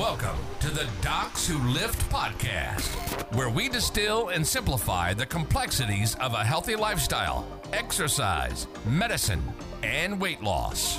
[0.00, 2.88] Welcome to the Docs Who Lift podcast,
[3.36, 9.42] where we distill and simplify the complexities of a healthy lifestyle, exercise, medicine,
[9.82, 10.98] and weight loss.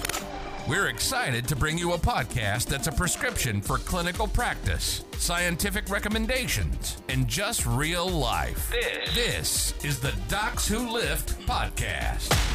[0.68, 7.02] We're excited to bring you a podcast that's a prescription for clinical practice, scientific recommendations,
[7.10, 8.70] and just real life.
[8.70, 12.51] This, this is the Docs Who Lift podcast.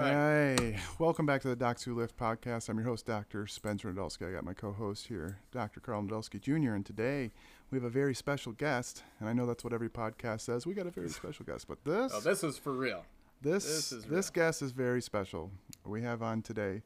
[0.00, 2.68] Hey, welcome back to the Docs Who Lift podcast.
[2.68, 3.46] I'm your host, Dr.
[3.46, 4.28] Spencer Nadolsky.
[4.28, 5.80] I got my co-host here, Dr.
[5.80, 6.74] Karl Nadolsky Jr.
[6.74, 7.32] And today
[7.70, 9.02] we have a very special guest.
[9.18, 10.66] And I know that's what every podcast says.
[10.66, 13.04] We got a very special guest, but this, Oh, this is for real.
[13.42, 14.44] this, this is this real.
[14.46, 15.50] guest is very special.
[15.84, 16.82] We have on today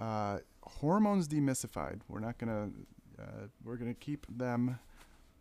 [0.00, 2.00] uh, hormones demystified.
[2.08, 2.70] We're not gonna,
[3.20, 4.78] uh, we're gonna keep them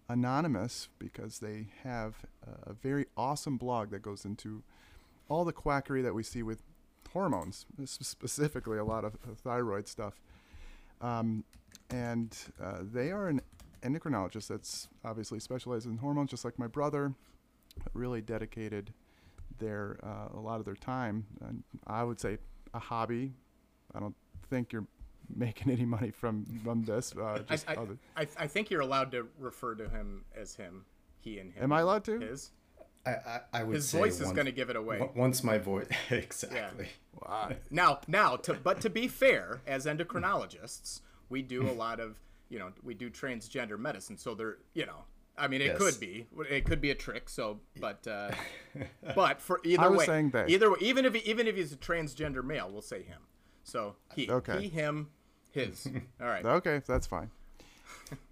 [0.10, 2.16] anonymous because they have
[2.66, 4.62] a very awesome blog that goes into
[5.30, 6.62] all the quackery that we see with
[7.18, 10.22] hormones, specifically a lot of thyroid stuff.
[11.02, 11.44] Um,
[11.90, 13.42] and uh, they are an
[13.82, 17.14] endocrinologist that's obviously specialized in hormones, just like my brother.
[17.94, 18.94] Really dedicated
[19.58, 22.38] their uh, a lot of their time, and I would say
[22.76, 23.34] a hobby.
[23.96, 24.16] I don't
[24.50, 24.88] think you're
[25.36, 27.16] making any money from from this.
[27.18, 27.78] Uh, I, I.
[28.16, 30.86] I, I think you're allowed to refer to him as him,
[31.20, 31.64] he and him.
[31.64, 32.20] Am I allowed to?
[32.20, 32.52] His.
[33.08, 35.08] I, I, I would His say voice is gonna give it away.
[35.16, 36.88] Once my voice, exactly.
[37.72, 42.18] Now, now, to, but to be fair, as endocrinologists, we do a lot of,
[42.50, 44.18] you know, we do transgender medicine.
[44.18, 45.04] So there, you know,
[45.38, 45.78] I mean, it Yes.
[45.78, 47.30] could be, it could be a trick.
[47.30, 48.32] So, but, uh,
[49.16, 50.46] but for either I was way, saying they.
[50.48, 53.22] either way, even if he, even if he's a transgender male, we'll say him.
[53.64, 54.62] So he, Okay.
[54.64, 55.10] he, him,
[55.52, 55.88] his.
[56.22, 56.46] All right.
[56.46, 57.30] Okay, that's fine.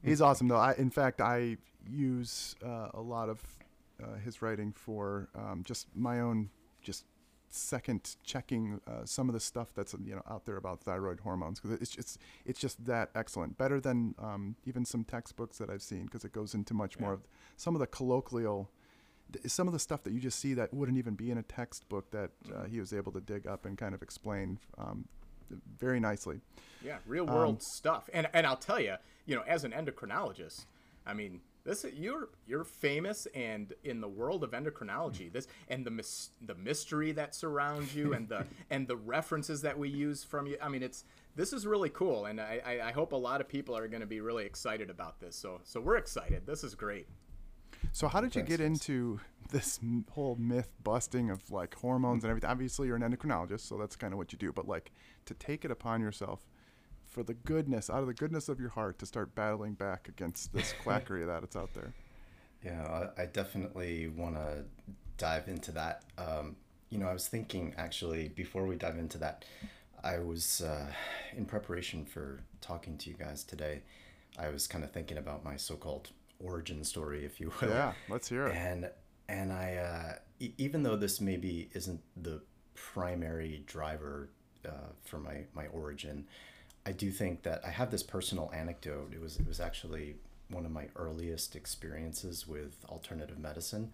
[0.03, 0.55] He's awesome though.
[0.57, 1.57] I, in fact, I
[1.89, 3.41] use uh, a lot of
[4.03, 6.49] uh, his writing for um, just my own,
[6.81, 7.05] just
[7.49, 11.57] second checking uh, some of the stuff that's you know out there about thyroid hormones
[11.59, 15.81] because it's just it's just that excellent, better than um, even some textbooks that I've
[15.81, 17.21] seen because it goes into much more of
[17.55, 18.69] some of the colloquial.
[19.31, 21.43] th- Some of the stuff that you just see that wouldn't even be in a
[21.43, 25.07] textbook that uh, he was able to dig up and kind of explain um,
[25.79, 26.41] very nicely.
[26.83, 28.09] Yeah, real world stuff.
[28.13, 28.95] And and I'll tell you,
[29.25, 30.65] you know, as an endocrinologist,
[31.05, 35.33] I mean, this you're you're famous and in the world of endocrinology, hmm.
[35.33, 39.77] this and the mis- the mystery that surrounds you and the and the references that
[39.77, 40.57] we use from you.
[40.61, 41.03] I mean, it's
[41.35, 44.01] this is really cool, and I I, I hope a lot of people are going
[44.01, 45.35] to be really excited about this.
[45.35, 46.45] So so we're excited.
[46.45, 47.07] This is great.
[47.91, 49.19] So how did you get into
[49.51, 49.79] this
[50.11, 52.49] whole myth busting of like hormones and everything?
[52.49, 54.51] Obviously, you're an endocrinologist, so that's kind of what you do.
[54.51, 54.91] But like
[55.25, 56.41] to take it upon yourself,
[57.07, 60.53] for the goodness, out of the goodness of your heart, to start battling back against
[60.53, 61.93] this quackery that it's out there.
[62.63, 64.63] Yeah, I, I definitely want to
[65.17, 66.03] dive into that.
[66.17, 66.55] Um,
[66.89, 69.45] you know, I was thinking actually before we dive into that,
[70.03, 70.87] I was uh,
[71.35, 73.81] in preparation for talking to you guys today.
[74.37, 77.69] I was kind of thinking about my so-called origin story, if you will.
[77.69, 78.55] Yeah, let's hear it.
[78.55, 78.89] And
[79.27, 82.41] and I, uh, e- even though this maybe isn't the
[82.75, 84.29] primary driver
[84.65, 86.27] uh, for my my origin,
[86.85, 89.11] I do think that I have this personal anecdote.
[89.13, 90.15] It was it was actually
[90.49, 93.91] one of my earliest experiences with alternative medicine.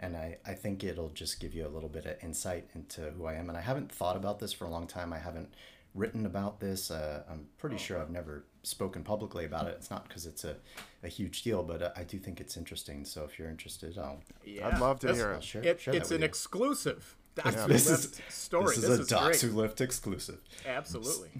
[0.00, 3.26] And I, I think it'll just give you a little bit of insight into who
[3.26, 3.48] I am.
[3.48, 5.12] And I haven't thought about this for a long time.
[5.12, 5.54] I haven't
[5.94, 6.90] written about this.
[6.90, 9.76] Uh, I'm pretty sure I've never spoken publicly about it.
[9.78, 10.56] It's not because it's a,
[11.04, 13.04] a huge deal, but uh, I do think it's interesting.
[13.04, 15.44] So if you're interested, I'll, Yeah, I'd love to This- hear I'll it.
[15.44, 16.24] share, It, share it's an you.
[16.24, 17.16] exclusive.
[17.36, 17.66] Dr.
[17.68, 18.74] This Lift is story.
[18.74, 19.52] This is a Docs great.
[19.52, 20.40] Who Lift exclusive.
[20.66, 21.30] Absolutely.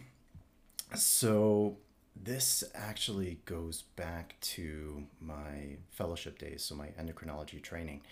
[0.95, 1.79] So
[2.15, 8.03] this actually goes back to my fellowship days, so my endocrinology training.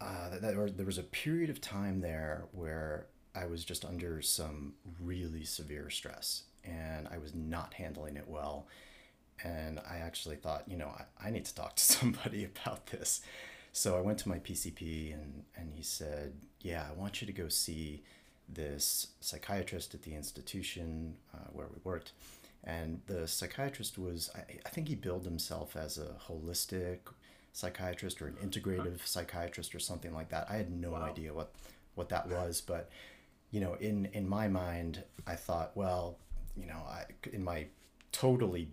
[0.00, 4.22] Uh, that, that- there was a period of time there where I was just under
[4.22, 8.66] some really severe stress, and I was not handling it well.
[9.44, 13.22] And I actually thought, you know, I, I need to talk to somebody about this.
[13.72, 17.32] So I went to my PCP, and and he said, yeah, I want you to
[17.32, 18.02] go see
[18.52, 22.12] this psychiatrist at the institution uh, where we worked.
[22.64, 26.98] And the psychiatrist was, I, I think he billed himself as a holistic
[27.52, 30.46] psychiatrist or an integrative psychiatrist or something like that.
[30.50, 31.52] I had no idea what,
[31.94, 32.90] what that was, but
[33.50, 36.18] you know, in, in my mind, I thought, well,
[36.56, 37.66] you know, I, in my
[38.12, 38.70] totally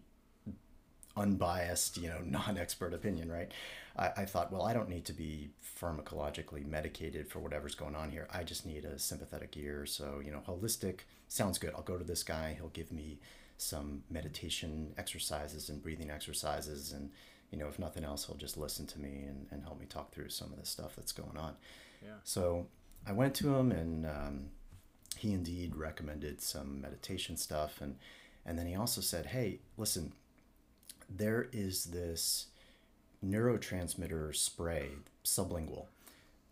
[1.18, 3.52] unbiased, you know, non-expert opinion, right?
[3.98, 5.50] I, I thought, well, I don't need to be
[5.82, 8.28] pharmacologically medicated for whatever's going on here.
[8.34, 9.86] I just need a sympathetic ear.
[9.86, 11.74] So, you know, holistic sounds good.
[11.76, 12.56] I'll go to this guy.
[12.58, 13.20] He'll give me
[13.58, 16.92] some meditation exercises and breathing exercises.
[16.92, 17.10] And,
[17.52, 20.12] you know, if nothing else, he'll just listen to me and, and help me talk
[20.12, 21.56] through some of the stuff that's going on.
[22.04, 22.12] Yeah.
[22.24, 22.68] So
[23.06, 24.46] I went to him and um,
[25.18, 27.98] he indeed recommended some meditation stuff and
[28.46, 30.14] and then he also said hey listen
[31.10, 32.48] there is this
[33.24, 34.90] neurotransmitter spray
[35.24, 35.86] sublingual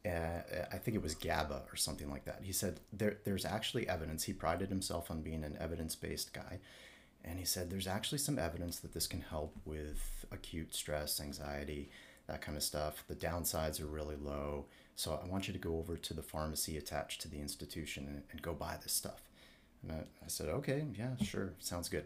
[0.06, 0.42] uh,
[0.72, 2.42] I think it was GABA or something like that.
[2.44, 4.24] He said there, there's actually evidence.
[4.24, 6.60] He prided himself on being an evidence based guy.
[7.24, 11.90] And he said there's actually some evidence that this can help with acute stress, anxiety,
[12.28, 13.04] that kind of stuff.
[13.08, 14.66] The downsides are really low.
[14.96, 18.22] So I want you to go over to the pharmacy attached to the institution and,
[18.32, 19.22] and go buy this stuff.
[19.82, 22.06] And I, I said, okay, yeah, sure, sounds good.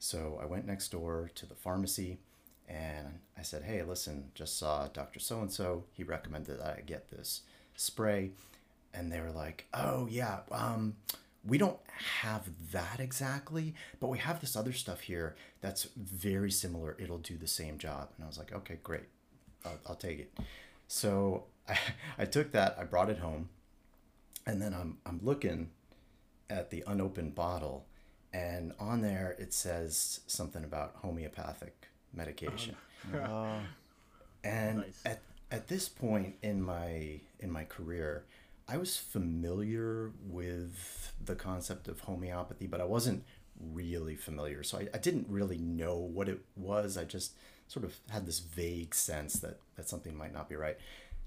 [0.00, 2.18] So I went next door to the pharmacy
[2.66, 5.20] and I said, hey, listen, just saw Dr.
[5.20, 5.84] So and so.
[5.92, 7.42] He recommended that I get this
[7.76, 8.30] spray.
[8.94, 10.96] And they were like, oh, yeah, um,
[11.46, 11.78] we don't
[12.22, 16.96] have that exactly, but we have this other stuff here that's very similar.
[16.98, 18.08] It'll do the same job.
[18.16, 19.08] And I was like, okay, great.
[19.64, 20.32] I'll, I'll take it.
[20.88, 21.78] So I,
[22.18, 23.50] I took that, I brought it home,
[24.46, 25.70] and then I'm, I'm looking
[26.48, 27.84] at the unopened bottle,
[28.32, 32.76] and on there it says something about homeopathic medication.
[33.14, 33.56] Oh,
[34.44, 35.02] And Nice.
[35.06, 38.24] at, at this point in my in my career,
[38.68, 43.24] I was familiar with the concept of homeopathy, but I wasn't
[43.72, 44.62] really familiar.
[44.62, 46.96] So I, I didn't really know what it was.
[46.96, 47.32] I just
[47.68, 50.76] sort of had this vague sense that, that something might not be right.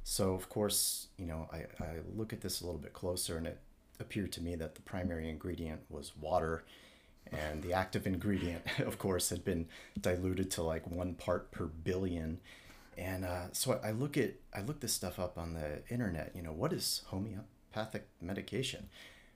[0.03, 3.47] So of course, you know, I, I look at this a little bit closer and
[3.47, 3.59] it
[3.99, 6.65] appeared to me that the primary ingredient was water
[7.31, 9.67] and the active ingredient of course had been
[9.99, 12.39] diluted to like one part per billion
[12.97, 16.31] and uh, so I look at I look this stuff up on the internet.
[16.35, 18.89] You know, what is homeopathic medication?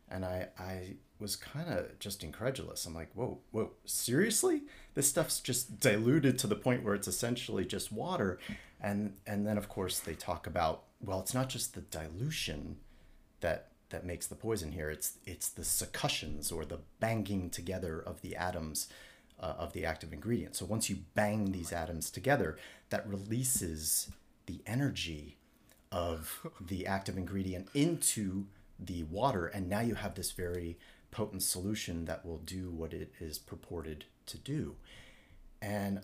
[0.10, 2.86] And I I was kind of just incredulous.
[2.86, 4.64] I'm like, whoa, whoa, seriously?
[4.94, 8.40] This stuff's just diluted to the point where it's essentially just water.
[8.80, 12.78] And and then of course they talk about well, it's not just the dilution
[13.42, 14.90] that that makes the poison here.
[14.90, 18.88] It's it's the succussions or the banging together of the atoms
[19.40, 20.56] uh, of the active ingredient.
[20.56, 22.58] So once you bang these atoms together,
[22.90, 24.12] that releases
[24.46, 25.38] the energy
[25.92, 28.46] of the active ingredient into
[28.80, 30.78] the water, and now you have this very
[31.12, 34.76] potent solution that will do what it is purported to do.
[35.62, 36.02] And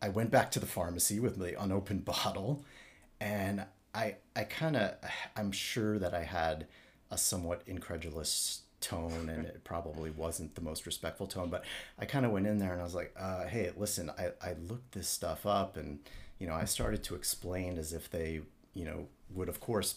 [0.00, 2.64] I went back to the pharmacy with the unopened bottle,
[3.20, 3.64] and
[3.94, 4.94] I I kind of
[5.36, 6.66] I'm sure that I had
[7.10, 11.64] a somewhat incredulous tone, and it probably wasn't the most respectful tone, but
[11.98, 14.54] I kind of went in there and I was like, uh, "Hey, listen, I I
[14.68, 16.00] looked this stuff up, and
[16.38, 18.40] you know I started to explain as if they
[18.74, 19.96] you know would of course."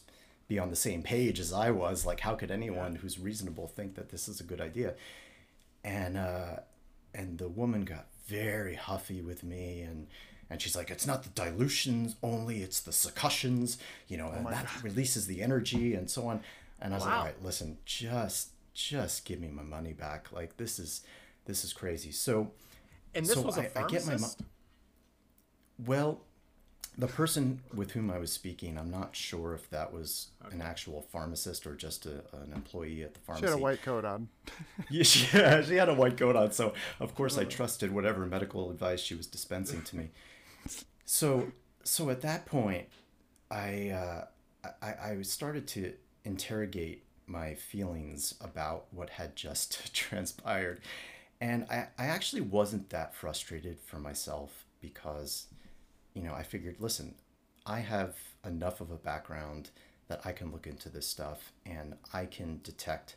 [0.49, 3.95] be on the same page as I was like how could anyone who's reasonable think
[3.95, 4.93] that this is a good idea?
[5.85, 6.57] And uh
[7.13, 10.07] and the woman got very huffy with me and
[10.49, 13.77] and she's like it's not the dilutions only it's the succussions
[14.07, 16.41] you know and that releases the energy and so on
[16.83, 17.19] and i was like Wow.
[17.21, 21.01] all right listen just just give me my money back like this is
[21.45, 22.51] this is crazy so
[23.15, 24.39] And this so was a I- I get pharmacist.
[24.39, 24.49] my mo-
[25.87, 26.21] well
[26.97, 31.01] the person with whom i was speaking i'm not sure if that was an actual
[31.11, 33.45] pharmacist or just a, an employee at the pharmacy.
[33.45, 34.27] she had a white coat on.
[34.91, 35.25] yeah, she,
[35.65, 39.15] she had a white coat on, so of course I trusted whatever medical advice she
[39.15, 40.09] was dispensing to me.
[41.05, 41.51] So,
[41.83, 42.87] so at that point,
[43.49, 44.25] I, uh,
[44.81, 45.93] I I started to
[46.25, 50.81] interrogate my feelings about what had just transpired,
[51.41, 55.47] and I, I actually wasn't that frustrated for myself because,
[56.13, 57.15] you know, I figured, listen,
[57.65, 59.69] I have enough of a background
[60.07, 63.15] that I can look into this stuff and I can detect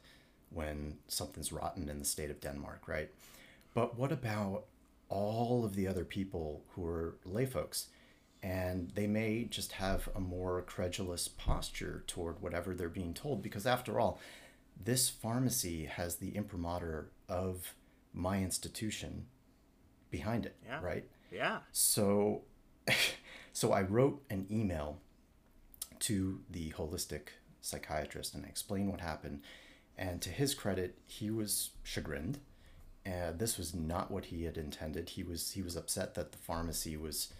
[0.51, 3.11] when something's rotten in the state of Denmark, right?
[3.75, 4.65] But what about
[5.09, 7.89] all of the other people who are lay folks?
[8.47, 13.67] And they may just have a more credulous posture toward whatever they're being told, because
[13.67, 14.21] after all,
[14.81, 17.75] this pharmacy has the imprimatur of
[18.13, 19.27] my institution
[20.11, 20.81] behind it, Yeah.
[20.81, 21.05] right?
[21.33, 21.59] Yeah.
[21.73, 22.43] So,
[23.53, 25.01] so I wrote an email
[26.01, 27.29] to the holistic
[27.61, 29.41] psychiatrist and I explained what happened.
[29.99, 32.39] And to his credit, he was chagrined.
[33.05, 35.11] And this was not what he had intended.
[35.11, 37.33] He was he was upset that the pharmacy was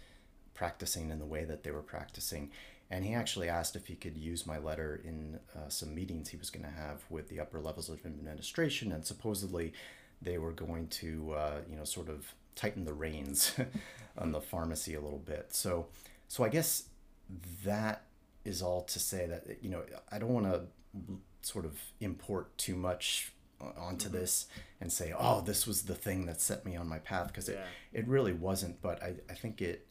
[0.57, 2.51] practicing in the way that they were practicing.
[2.89, 6.37] And he actually asked if he could use my letter in uh, some meetings he
[6.37, 8.91] was going to have with the upper levels of administration.
[8.91, 9.73] And supposedly,
[10.21, 13.53] they were going to, uh, you know, sort of tighten the reins
[14.17, 15.53] on the pharmacy a little bit.
[15.53, 15.87] So,
[16.27, 16.83] so I guess
[17.63, 18.03] that
[18.45, 20.61] is all to say that you know I don't want to
[21.41, 23.33] sort of import too much
[23.77, 24.47] onto this
[24.79, 27.57] and say, oh, this was the thing that set me on my path because it,
[27.93, 28.81] it really wasn't.
[28.81, 29.87] But I, I think it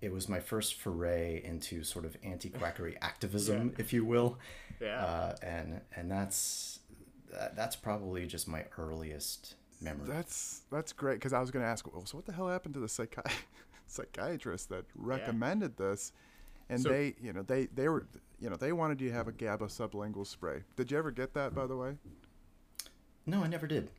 [0.00, 4.38] it was my first foray into sort of anti quackery activism, if you will.
[4.80, 5.04] Yeah.
[5.04, 6.80] Uh, and and that's
[7.32, 10.08] that, that's probably just my earliest memory.
[10.08, 12.74] That's that's great because I was going to ask, well, so what the hell happened
[12.74, 13.30] to the psychi-
[13.86, 16.12] psychiatrist that recommended this?
[16.68, 18.06] And So- they, you know, they they were,
[18.40, 20.62] you know, they wanted you to have a GABA sublingual spray.
[20.76, 21.96] Did you ever get that, by the way?
[23.26, 23.90] no, I never did.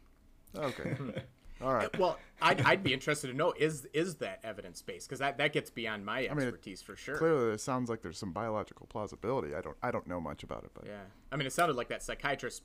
[0.58, 0.96] Okay,
[1.64, 2.00] all right.
[2.00, 5.54] Well, I'd, I'd be interested to know is is that evidence based because that, that
[5.54, 7.16] gets beyond my mean, it- expertise for sure.
[7.18, 9.54] Clearly, it sounds like there's some biological plausibility.
[9.56, 11.02] I don't I don't know much about it, but Yeah,
[11.32, 12.64] I mean, it sounded like that psychiatrist,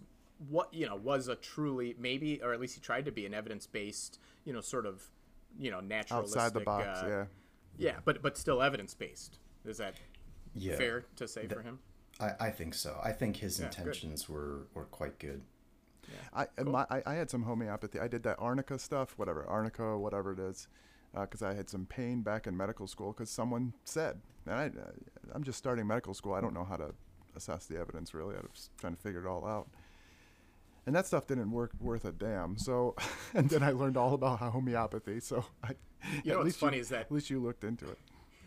[0.48, 3.34] what you know, was a truly maybe, or at least he tried to be an
[3.34, 5.02] evidence based, you know, sort of,
[5.58, 6.36] you know, naturalistic.
[6.38, 7.24] outside the box, uh, yeah.
[7.78, 9.38] Yeah, but but still evidence based.
[9.64, 9.94] Is that
[10.54, 10.76] Yeah.
[10.76, 11.80] fair to say for him?
[12.18, 12.98] I, I think so.
[13.04, 13.78] I think his Yeah, good.
[13.78, 15.42] intentions were, were quite good.
[16.34, 17.98] I, and my, I I had some homeopathy.
[18.00, 20.68] I did that arnica stuff, whatever arnica, whatever it is,
[21.18, 23.12] because I had some pain back in medical school.
[23.12, 24.70] Because someone said, and I,
[25.34, 26.34] I'm just starting medical school.
[26.34, 26.94] I don't know how to
[27.36, 28.34] assess the evidence really.
[28.36, 29.68] I was trying to figure it all out.
[30.86, 32.56] And that stuff didn't work worth a damn.
[32.56, 32.94] So,
[33.34, 35.18] and then I learned all about homeopathy.
[35.20, 35.72] So, I,
[36.22, 37.98] You know at what's least funny is that- at least you looked into it.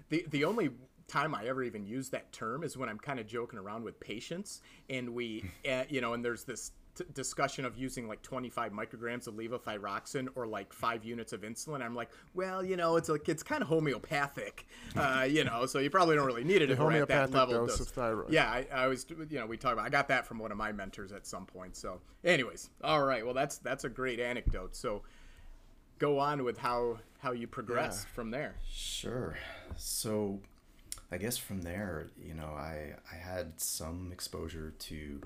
[0.10, 0.70] The the only
[1.08, 4.00] time I ever even use that term is when I'm kind of joking around with
[4.00, 6.72] patients, and we, uh, you know, and there's this.
[7.00, 11.82] T- discussion of using like 25 micrograms of levothyroxine or like five units of insulin.
[11.82, 14.65] I'm like, well, you know, it's like it's kind of homeopathic,
[14.96, 17.36] uh, you know, so you probably don't really need it if we're at that homeopathic
[17.36, 17.68] level.
[17.68, 18.32] dose of thyroid.
[18.32, 19.86] Yeah, I, I was, you know, we talk about.
[19.86, 21.75] I got that from one of my mentors at some point.
[21.75, 23.24] So, anyways, all right.
[23.24, 24.75] Well, that's that's a great anecdote.
[24.75, 25.03] So,
[26.00, 28.56] go on with how how you progressed from there.
[28.70, 29.38] Sure.
[29.77, 30.39] So,
[31.12, 35.22] I guess from there, you know, I I had some exposure to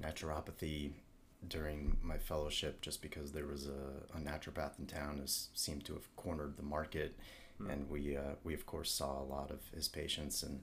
[0.00, 0.92] naturopathy
[1.46, 5.94] during my fellowship, just because there was a, a naturopath in town who seemed to
[5.94, 7.16] have cornered the market,
[7.68, 10.60] and we uh, we of course saw a lot of his patients and.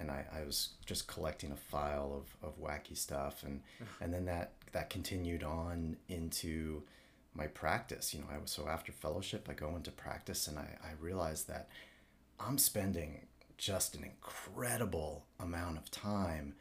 [0.00, 3.62] And I, I was just collecting a file of, of wacky stuff, and
[4.00, 6.84] and then that that continued on into
[7.34, 8.14] my practice.
[8.14, 11.48] You know, I was so after fellowship, I go into practice, and I, I realized
[11.48, 11.68] that
[12.38, 16.54] I'm spending just an incredible amount of time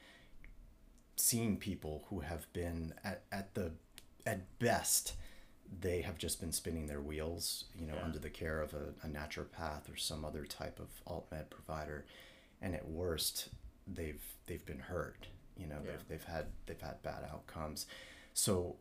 [1.17, 3.71] seeing people who have been at, at the
[4.25, 5.13] at best
[5.81, 9.09] they have just been spinning their wheels you know under the care of a, a
[9.09, 12.05] naturopath or some other type of alt med provider.
[12.61, 13.49] And at worst
[13.87, 17.87] they've they've been hurt you know they've, they've had they've had bad outcomes.
[18.33, 18.75] So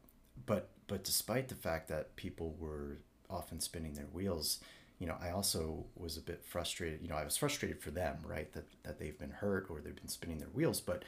[0.44, 2.98] but but despite the fact that people were
[3.30, 4.60] often spinning their wheels
[4.98, 8.18] you know i also was a bit frustrated you know i was frustrated for them
[8.24, 11.02] right that that they've been hurt or they've been spinning their wheels but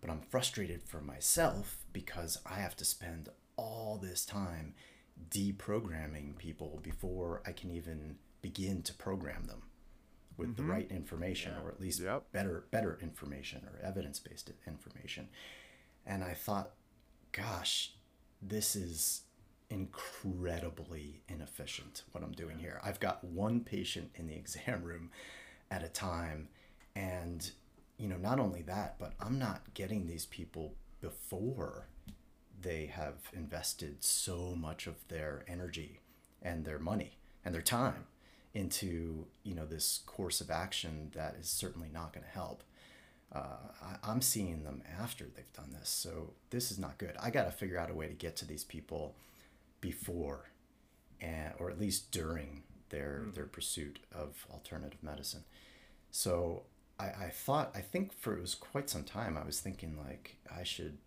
[0.00, 4.74] but i'm frustrated for myself because i have to spend all this time
[5.30, 9.62] deprogramming people before i can even begin to program them
[10.36, 10.72] with the mm-hmm.
[10.72, 12.32] right information or at least Yep.
[12.32, 15.28] better better information or evidence-based information.
[16.04, 16.72] And i thought
[17.32, 17.92] gosh
[18.42, 19.22] this is
[19.70, 22.80] incredibly inefficient what i'm doing here.
[22.84, 25.10] I've got one patient in the exam room
[25.70, 26.48] at a time
[26.94, 27.50] and
[27.98, 31.86] you know not only that but i'm not getting these people before
[32.60, 36.00] they have invested so much of their energy
[36.42, 38.06] and their money and their time
[38.54, 42.62] into you know this course of action that is certainly not going to help.
[43.32, 47.16] Uh, I, i'm seeing them after they've done this so this is not good.
[47.20, 49.14] I got to figure out a way to get to these people
[49.80, 50.50] before
[51.20, 55.44] and or at least during their their pursuit of alternative medicine.
[56.10, 56.62] So
[56.98, 60.36] I, I thought i think for it was quite some time i was thinking like
[60.54, 60.98] i should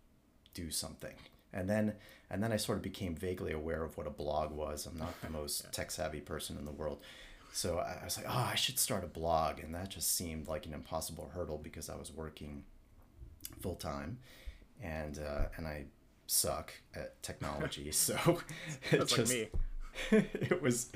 [0.54, 1.14] do something
[1.52, 1.94] and then
[2.30, 5.20] and then i sort of became vaguely aware of what a blog was i'm not
[5.22, 7.00] the most tech savvy person in the world
[7.52, 9.60] so I I was like, oh, I should start a blog.
[9.60, 12.64] And that just seemed like an impossible hurdle because I was working
[13.60, 14.18] full time
[14.82, 15.86] and, uh, and I
[16.26, 17.90] suck at technology.
[17.92, 18.40] So
[18.90, 19.48] it That's like me.
[20.10, 20.90] it was,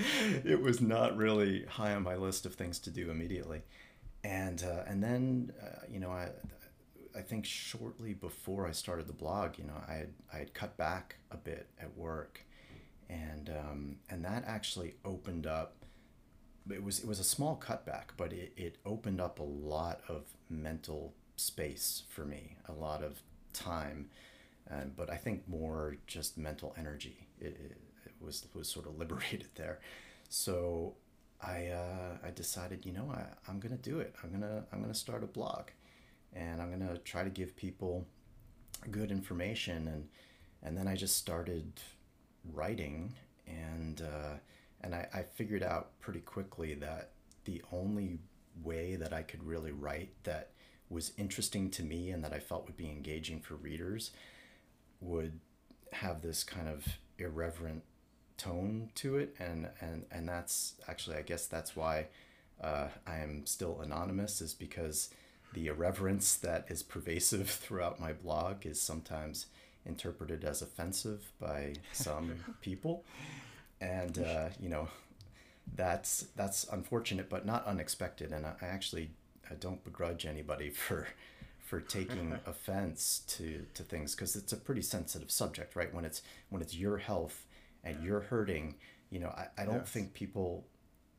[0.44, 3.62] it was not really high on my list of things to do immediately.
[4.24, 6.30] And, uh, and then, uh, you know, I,
[7.16, 10.76] I think shortly before I started the blog, you know, I had, I had cut
[10.76, 12.40] back a bit at work
[13.08, 15.84] and, um, and that actually opened up
[16.70, 20.24] it was it was a small cutback, but it, it opened up a lot of
[20.48, 23.20] mental space for me, a lot of
[23.52, 24.08] time,
[24.70, 27.26] um, but I think more just mental energy.
[27.40, 27.76] It, it,
[28.06, 29.80] it was was sort of liberated there,
[30.28, 30.94] so
[31.42, 34.14] I uh, I decided, you know, I, I'm gonna do it.
[34.22, 35.68] I'm gonna I'm gonna start a blog,
[36.32, 38.06] and I'm gonna try to give people
[38.90, 40.08] good information, and
[40.62, 41.72] and then I just started
[42.52, 43.14] writing
[43.46, 44.00] and.
[44.00, 44.38] Uh,
[44.84, 47.12] and I, I figured out pretty quickly that
[47.46, 48.18] the only
[48.62, 50.50] way that I could really write that
[50.90, 54.10] was interesting to me and that I felt would be engaging for readers
[55.00, 55.40] would
[55.92, 56.86] have this kind of
[57.18, 57.82] irreverent
[58.36, 62.06] tone to it, and and and that's actually I guess that's why
[62.60, 65.10] uh, I am still anonymous is because
[65.52, 69.46] the irreverence that is pervasive throughout my blog is sometimes
[69.86, 73.04] interpreted as offensive by some people,
[73.80, 74.88] and uh, you know
[75.76, 79.10] that's that's unfortunate but not unexpected, and I, I actually
[79.50, 81.08] I don't begrudge anybody for
[81.60, 85.92] for taking offense to to things because it's a pretty sensitive subject, right?
[85.92, 87.44] When it's when it's your health
[87.84, 88.76] and you're hurting,
[89.10, 89.88] you know, I, I don't Yes.
[89.88, 90.66] think people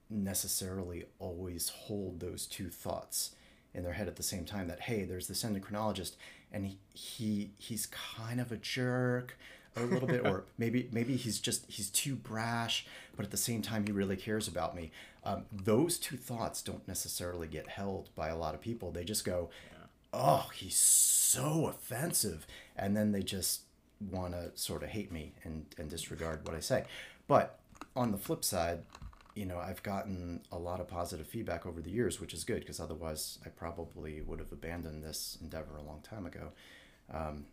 [0.10, 3.36] necessarily always hold those two thoughts
[3.74, 6.16] in their head at the same time that hey there's this endocrinologist
[6.52, 9.38] and he, he he's kind of a jerk
[9.76, 13.62] a little bit or maybe maybe he's just he's too brash but at the same
[13.62, 14.92] time he really cares about me.
[15.24, 18.92] Um, those two thoughts don't necessarily get held by a lot of people.
[18.92, 19.50] They just go
[20.14, 22.46] oh he's so offensive.
[22.76, 23.62] And then they just
[24.12, 26.84] want to sort of hate me and, and disregard what i say
[27.28, 27.60] but
[27.96, 28.80] on the flip side
[29.36, 32.60] you know i've gotten a lot of positive feedback over the years which is good
[32.62, 36.52] because otherwise i probably would have abandoned this endeavor a long time ago
[37.14, 37.46] um,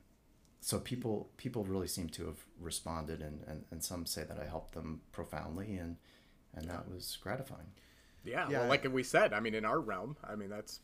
[0.60, 4.44] so people people really seem to have responded and, and, and some say that i
[4.46, 5.96] helped them profoundly and
[6.54, 7.66] and that was gratifying
[8.24, 8.60] Yeah, Yeah.
[8.60, 10.78] well, like we said, I mean, in our realm, I mean, that's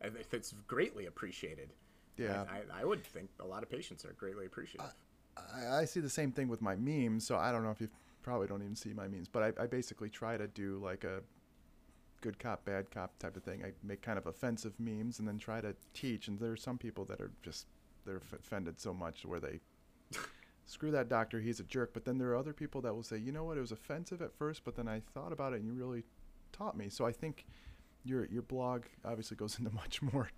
[0.32, 1.72] it's greatly appreciated.
[2.16, 2.44] Yeah.
[2.50, 4.92] I, I would think a lot of patients are greatly appreciative.
[5.36, 7.88] I, I see the same thing with my memes, so I don't know if you
[8.22, 11.20] probably don't even see my memes, but I, I basically try to do like a
[12.20, 13.62] good cop, bad cop type of thing.
[13.64, 16.28] I make kind of offensive memes and then try to teach.
[16.28, 17.66] And there are some people that are just
[18.04, 19.60] they're offended so much where they
[20.66, 21.92] screw that doctor, he's a jerk.
[21.92, 24.22] But then there are other people that will say, you know what, it was offensive
[24.22, 26.04] at first, but then I thought about it and you really
[26.52, 26.88] taught me.
[26.88, 27.46] So I think
[28.04, 30.30] your your blog obviously goes into much more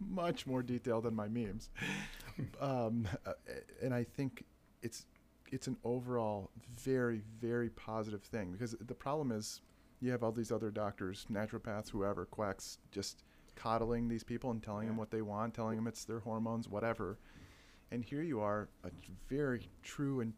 [0.00, 1.70] much more detail than my memes.
[2.60, 3.08] um,
[3.82, 4.44] and I think
[4.82, 5.06] it's
[5.52, 9.60] it's an overall very very positive thing because the problem is
[10.00, 14.86] you have all these other doctors, naturopaths, whoever, quacks, just coddling these people and telling
[14.86, 17.18] them what they want, telling them it's their hormones, whatever.
[17.90, 18.90] And here you are, a
[19.28, 20.34] very true and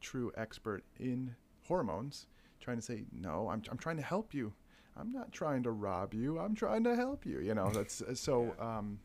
[0.00, 1.34] true expert in
[1.66, 2.26] hormones,
[2.60, 4.52] trying to say, no, I'm, I'm trying to help you.
[4.96, 6.38] I'm not trying to rob you.
[6.38, 7.40] I'm trying to help you.
[7.40, 8.54] You know, that's uh, so.
[8.58, 8.98] Um,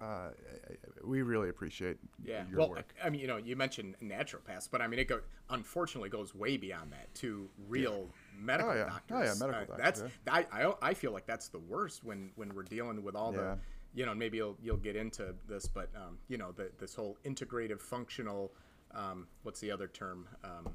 [0.00, 0.28] uh, I-
[0.72, 2.46] I- we really appreciate Yeah.
[2.48, 2.94] your well, work.
[3.02, 6.56] I mean, you know, you mentioned naturopaths, but I mean, it go unfortunately goes way
[6.56, 8.84] beyond that to real medical Oh, yeah.
[8.84, 9.16] doctors.
[9.16, 12.30] Oh, yeah, medical Uh, doctors, That's I, I I feel like that's the worst when
[12.36, 13.40] when we're dealing with all Yeah.
[13.40, 13.58] the
[13.94, 17.16] you know maybe you'll you'll get into this, but um, you know the, this whole
[17.24, 18.52] integrative functional
[18.92, 20.26] um, what's the other term?
[20.44, 20.74] Um,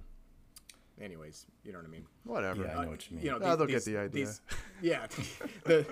[1.00, 2.06] anyways, you know what I mean.
[2.24, 2.64] Whatever.
[2.64, 4.10] yeah i know what you mean You know, Ah, the- they'll get the idea.
[4.26, 4.42] these-
[4.82, 5.08] yeah,
[5.66, 5.86] the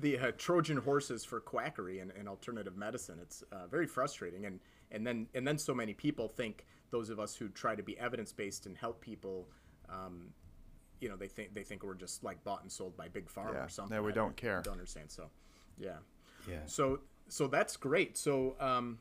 [0.00, 3.18] the uh, Trojan horses for quackery and, and alternative medicine.
[3.20, 7.18] It's uh, very frustrating, and and then and then so many people think those of
[7.20, 9.48] us who try to be evidence based and help people.
[9.88, 10.30] Um,
[11.00, 13.54] you know, they think they think we're just like bought and sold by big pharma
[13.54, 13.96] Yeah, or something.
[13.96, 14.62] no, we I don't care.
[14.62, 15.10] Don't understand.
[15.10, 15.30] So,
[15.78, 15.98] yeah.
[16.48, 18.18] yeah So so that's great.
[18.18, 18.98] So um,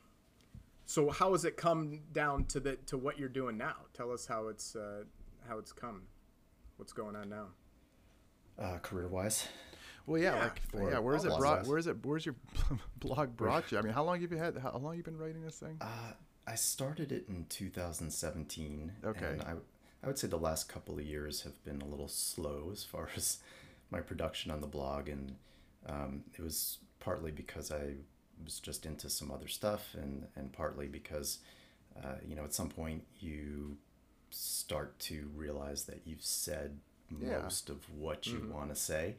[0.86, 3.76] so how has it come down to the to what you're doing now?
[3.94, 5.06] Tell us how it's uh,
[5.48, 6.04] how it's come.
[6.78, 7.48] What's going on now?
[8.60, 9.48] uh, career wise
[10.08, 11.00] Well, yeah, Yeah, like for yeah.
[11.00, 11.68] Where's it brought?
[11.68, 11.98] Where's it?
[12.04, 12.36] Where's your
[13.00, 13.78] blog brought you?
[13.78, 14.58] I mean, how long have you had?
[14.58, 15.78] How long have you been writing this thing?
[15.82, 16.14] Uh,
[16.48, 18.92] I started it in 2017.
[19.06, 19.26] Okay.
[19.26, 19.54] And I,
[20.02, 23.10] I would say the last couple of years have been a little slow as far
[23.16, 23.40] as
[23.92, 25.10] my production on the blog.
[25.10, 25.36] And
[25.86, 27.96] um, it was partly because I
[28.44, 31.40] was just into some other stuff, and, and partly because,
[32.02, 33.78] uh, you know, at some point you
[34.30, 36.78] start to realize that you've said
[37.20, 37.40] Yeah.
[37.42, 39.16] most of what you want to say.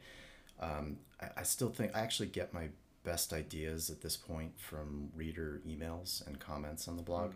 [0.59, 2.69] Um, I, I still think I actually get my
[3.03, 7.33] best ideas at this point from reader emails and comments on the blog.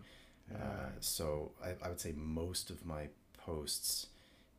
[0.53, 3.07] Uh, so I, I would say most of my
[3.38, 4.07] posts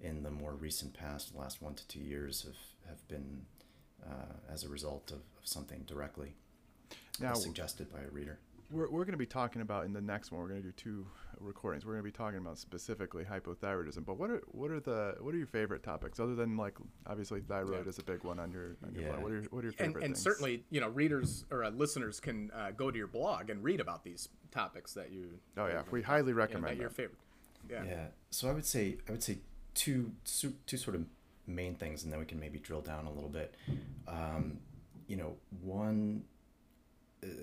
[0.00, 3.42] in the more recent past, the last one to two years, have, have been
[4.04, 6.34] uh, as a result of, of something directly
[6.90, 8.38] uh, Now, suggested by a reader.
[8.70, 10.40] we're, we're going to be talking about in the next one.
[10.40, 11.06] We're going to do two
[11.40, 11.84] recordings.
[11.84, 14.04] We're going to be talking about specifically hypothyroidism.
[14.04, 16.74] But what are what are the what are your favorite topics other than like
[17.06, 17.88] obviously thyroid Yeah.
[17.88, 19.08] is a big one on your on your Yeah.
[19.10, 19.22] blog.
[19.22, 20.22] What are your, what are your and, favorite and things?
[20.22, 23.80] certainly you know readers or uh, listeners can uh, go to your blog and read
[23.80, 27.18] about these topics that you Oh, yeah, we highly yeah, recommend that your favorite
[27.70, 27.84] yeah.
[27.84, 28.06] Yeah.
[28.30, 29.38] So I would say I would say
[29.74, 31.04] two two sort of
[31.46, 33.54] main things, and then we can maybe drill down a little bit.
[34.08, 34.58] Um,
[35.06, 36.24] you know, one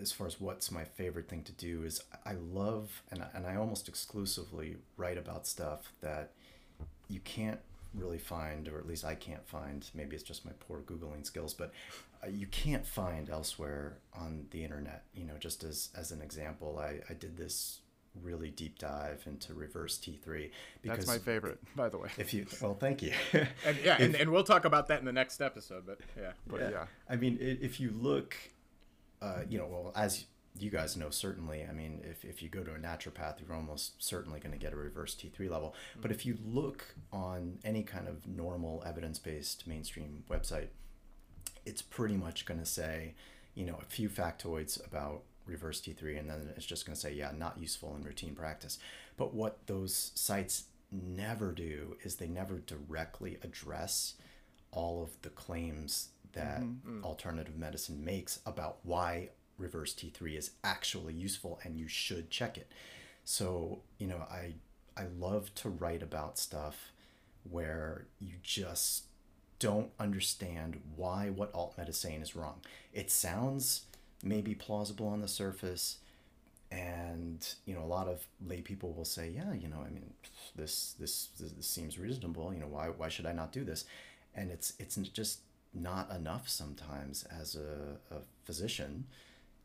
[0.02, 3.46] as far as what's my favorite thing to do is I love and I, and
[3.46, 6.32] I almost exclusively write about stuff that
[7.08, 7.60] you can't
[7.94, 9.90] really find, or at least I can't find.
[9.94, 11.74] Maybe it's just my poor googling skills, but
[12.24, 15.04] uh, you can't find elsewhere on the internet.
[15.14, 17.80] You know, just as as an example, I I did this
[18.22, 22.10] really deep dive into reverse T3 because That's my favorite, by the way.
[22.18, 23.14] if you well, thank you.
[23.66, 25.86] And yeah, and, and we'll talk about that in the next episode.
[25.86, 26.86] But yeah, But yeah.
[27.10, 28.36] I mean, if you look,
[29.22, 30.26] uh, you know, well, as
[30.58, 34.04] you guys know, certainly, I mean, if, if you go to a naturopath, you're almost
[34.04, 35.76] certainly going to get a reverse T3 level.
[36.02, 40.68] But if you look on any kind of normal evidence based mainstream website,
[41.66, 43.16] it's pretty much going to say,
[43.56, 47.14] you know, a few factoids about reverse T3, and then it's just going to say,
[47.14, 48.78] yeah, not useful in routine practice.
[49.18, 54.16] But what those sites never do is they never directly address
[54.72, 57.04] all of the claims that mm-hmm, mm.
[57.04, 62.72] alternative medicine makes about why reverse T3 is actually useful and you should check it.
[63.24, 64.56] So, you know, I
[64.98, 66.92] I love to write about stuff
[67.50, 69.06] where you just
[69.60, 72.62] don't understand why what alt med is saying is wrong.
[72.94, 73.86] It sounds
[74.24, 75.98] maybe plausible on the surface,
[76.72, 80.14] and you know a lot of lay people will say, yeah, you know, I mean,
[80.56, 82.54] this this this, this seems reasonable.
[82.54, 83.86] You know, why why should I not do this?
[84.36, 85.42] And it's it's just
[85.74, 89.06] not enough sometimes as a, a physician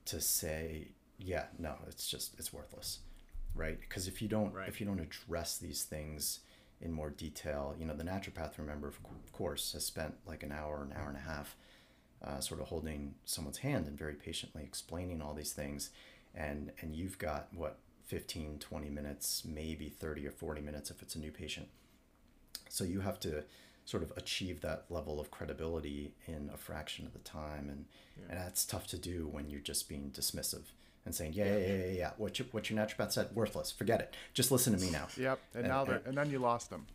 [0.07, 0.89] to say,
[1.19, 3.01] yeah, no, it's just it's worthless,
[3.55, 3.79] right?
[3.81, 4.69] Because if you don't Right.
[4.69, 6.41] if you don't address these things
[6.81, 10.83] in more detail, you know, the naturopath, remember, of course, has spent like an hour,
[10.83, 11.57] an hour and a half,
[12.23, 15.91] uh, sort of holding someone's hand and very patiently explaining all these things,
[16.35, 21.17] and and you've got what 15, 20 minutes, maybe 30 or 40 minutes if it's
[21.17, 21.69] a new patient.
[22.69, 23.43] So you have to
[23.87, 27.87] sort of achieve that level of credibility in a fraction of the time, and
[28.29, 30.65] and that's tough to do when you're just being dismissive
[31.07, 32.11] and saying, yeah, yeah, yeah, yeah, yeah.
[32.19, 33.71] What your what your naturopath said, worthless.
[33.73, 34.15] Forget it.
[34.35, 35.07] Just listen to me now.
[35.17, 35.39] Yep.
[35.55, 36.87] And, And- now they're and- and then you lost them.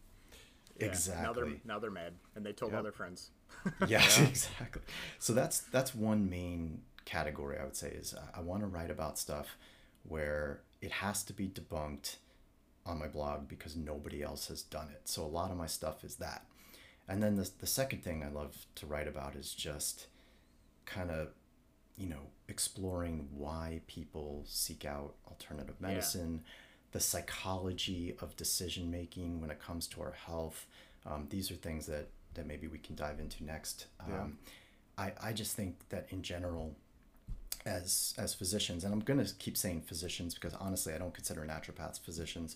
[0.77, 0.85] yeah.
[0.87, 1.43] Now Exactly.
[1.43, 2.77] they're now they're mad, and they told Yep.
[2.77, 3.29] all their friends.
[3.87, 4.81] yes exactly
[5.19, 8.67] so that's that's one main category i would say is uh, i, I want to
[8.67, 9.57] write about stuff
[10.03, 12.15] where it has to be debunked
[12.85, 16.03] on my blog because nobody else has done it so a lot of my stuff
[16.03, 16.45] is that
[17.07, 20.07] and then the, the second thing i love to write about is just
[20.85, 21.29] kind of
[21.97, 26.43] you know exploring why people seek out alternative medicine
[26.91, 30.65] the psychology of decision making when it comes to our health
[31.05, 34.21] um, these are things that that maybe we can dive into next Yeah.
[34.21, 34.37] um,
[34.97, 36.75] I, I just think that in general
[37.65, 41.41] as as physicians and i'm going to keep saying physicians because honestly i don't consider
[41.41, 42.55] naturopaths physicians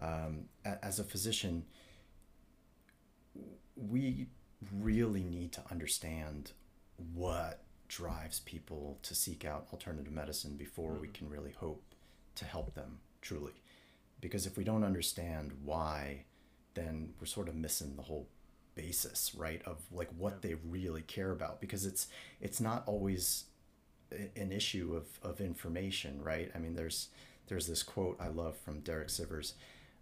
[0.00, 0.44] um,
[0.82, 1.64] as a physician
[3.88, 4.26] we
[4.80, 6.52] really need to understand
[7.14, 11.82] what drives people to seek out alternative medicine before we can really hope
[12.36, 13.52] to help them truly.
[14.20, 16.24] Because if we don't understand why,
[16.74, 18.28] then we're sort of missing the whole
[18.74, 19.62] basis, right?
[19.64, 21.60] Of like what they really care about.
[21.60, 22.08] Because it's
[22.40, 23.44] it's not always
[24.36, 26.50] an issue of, of information, right?
[26.54, 27.08] I mean, there's
[27.46, 29.54] there's this quote I love from Derek Sivers.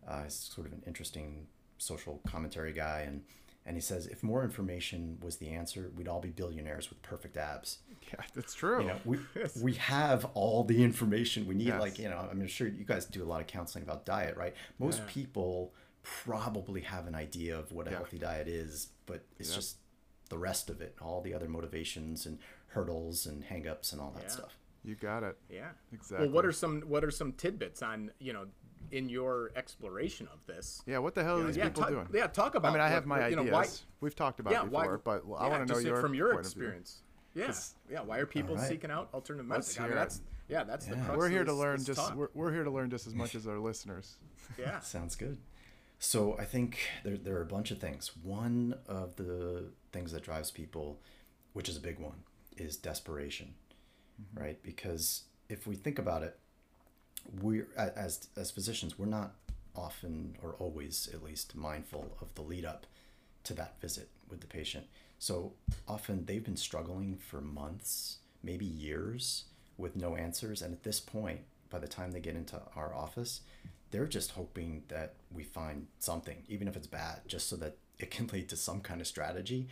[0.07, 1.47] Uh, he's sort of an interesting
[1.79, 3.23] social commentary guy, and
[3.69, 7.37] and he says, if more information was the answer, we'd all be billionaires with perfect
[7.37, 7.79] abs.
[8.09, 8.81] Yeah, that's true.
[8.81, 9.19] You know, we
[9.63, 11.69] we have all the information we need.
[11.69, 11.81] Yes.
[11.81, 14.55] Like, you know, I'm sure you guys do a lot of counseling about diet, right?
[14.79, 17.97] Most people probably have an idea of what a Yeah.
[17.99, 19.57] healthy diet is, but it's Yep.
[19.57, 19.77] just
[20.31, 24.23] the rest of it, all the other motivations and hurdles and hangups and all that
[24.25, 24.29] Yeah.
[24.31, 24.59] stuff.
[24.85, 25.37] you got it.
[25.51, 25.73] Yeah.
[25.93, 26.27] Exactly.
[26.29, 28.47] Well, what are some what are some tidbits on you know
[28.93, 30.83] in your exploration of this?
[30.87, 32.09] Yeah, what the hell are these yeah, people talk, doing?
[32.13, 32.71] yeah, talk about.
[32.71, 33.51] I mean, I have my what- you ideas.
[33.53, 33.67] know, why,
[34.01, 36.15] We've talked about yeah, it why, before, but well, I want to know your from
[36.15, 36.63] your point of view.
[36.63, 37.03] experience.
[37.35, 38.01] Yeah, 'Cause- yeah.
[38.01, 38.69] Why are people All right.
[38.69, 39.83] seeking out alternative Let's medicine?
[39.83, 40.05] I mean, hear it.
[40.05, 41.05] that's yeah, that's the Yeah.
[41.05, 43.35] crux We're of here to learn just we're, we're here to learn just as much
[43.35, 44.17] as our listeners.
[44.59, 45.39] yeah, Sounds good.
[45.99, 48.13] So I think there, there are a bunch of things.
[48.23, 51.01] One of the things that drives people,
[51.53, 52.23] which is a big one,
[52.57, 53.55] is desperation,
[54.21, 54.41] mm-hmm.
[54.41, 54.63] right?
[54.63, 56.39] Because if we think about it,
[57.41, 59.35] we're as as physicians, we're not
[59.77, 62.87] often or always, at least, mindful of the lead up
[63.45, 64.87] to that visit with the patient.
[65.19, 65.53] So
[65.87, 69.45] often they've been struggling for months, maybe years,
[69.77, 70.63] with no answers.
[70.63, 73.41] And at this point, by the time they get into our office,
[73.91, 78.11] they're just hoping that we find something, even if it's bad, just so that it
[78.11, 79.69] can lead to some kind of strategy.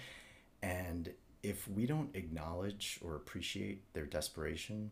[0.62, 4.90] And if we don't acknowledge or appreciate their desperation,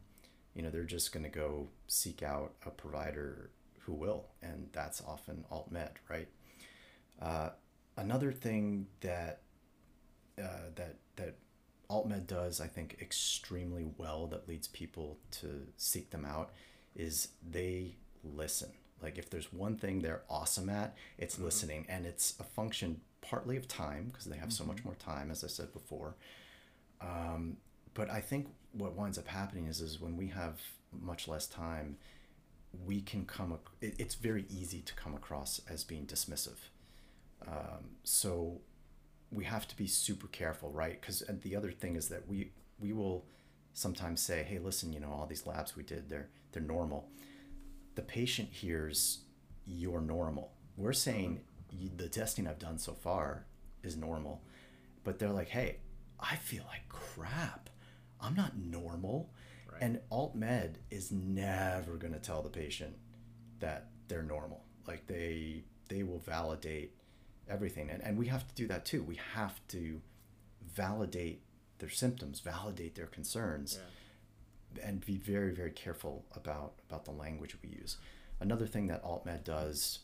[0.55, 4.27] you know, they're just going to go seek out a provider who will.
[4.43, 6.29] And that's often alt med, right?
[7.21, 7.51] Uh,
[7.97, 9.43] another thing that
[10.39, 11.37] uh, that that
[11.91, 16.53] AltMed does, I think, extremely well that leads people to seek them out
[16.97, 18.71] is they listen.
[19.03, 23.57] Like if there's one thing they're awesome at, it's listening, and it's a function partly
[23.57, 26.15] of time because they have so much more time, as I said before.
[27.01, 27.59] Um,
[27.95, 30.61] but I think what winds up happening is is when we have
[31.01, 31.97] much less time,
[32.87, 33.53] we can come.
[33.53, 36.59] ac- It, it's very easy to come across as being dismissive.
[37.47, 38.61] Um, so
[39.31, 41.01] we have to be super careful, right?
[41.01, 43.27] Because the other thing is that we we will
[43.75, 47.09] sometimes say, "Hey, listen, you know, all these labs we did, they're they're normal."
[47.95, 49.21] The patient hears
[49.67, 50.53] you're normal.
[50.77, 51.41] We're saying
[51.97, 53.47] the testing I've done so far
[53.83, 54.43] is normal,
[55.05, 55.79] but they're like, "Hey,
[56.21, 57.71] I feel like crap.
[58.25, 59.31] I'm not normal."
[59.71, 59.83] Right.
[59.83, 62.97] And alt med is never going to tell the patient
[63.61, 64.65] that they're normal.
[64.87, 66.95] Like they they will validate
[67.49, 69.03] everything, and and we have to do that too.
[69.03, 70.01] We have to
[70.75, 71.43] validate
[71.79, 73.79] their symptoms, validate their concerns,
[74.83, 77.99] and be very very careful about about the language we use.
[78.41, 80.01] Another thing that AltMed does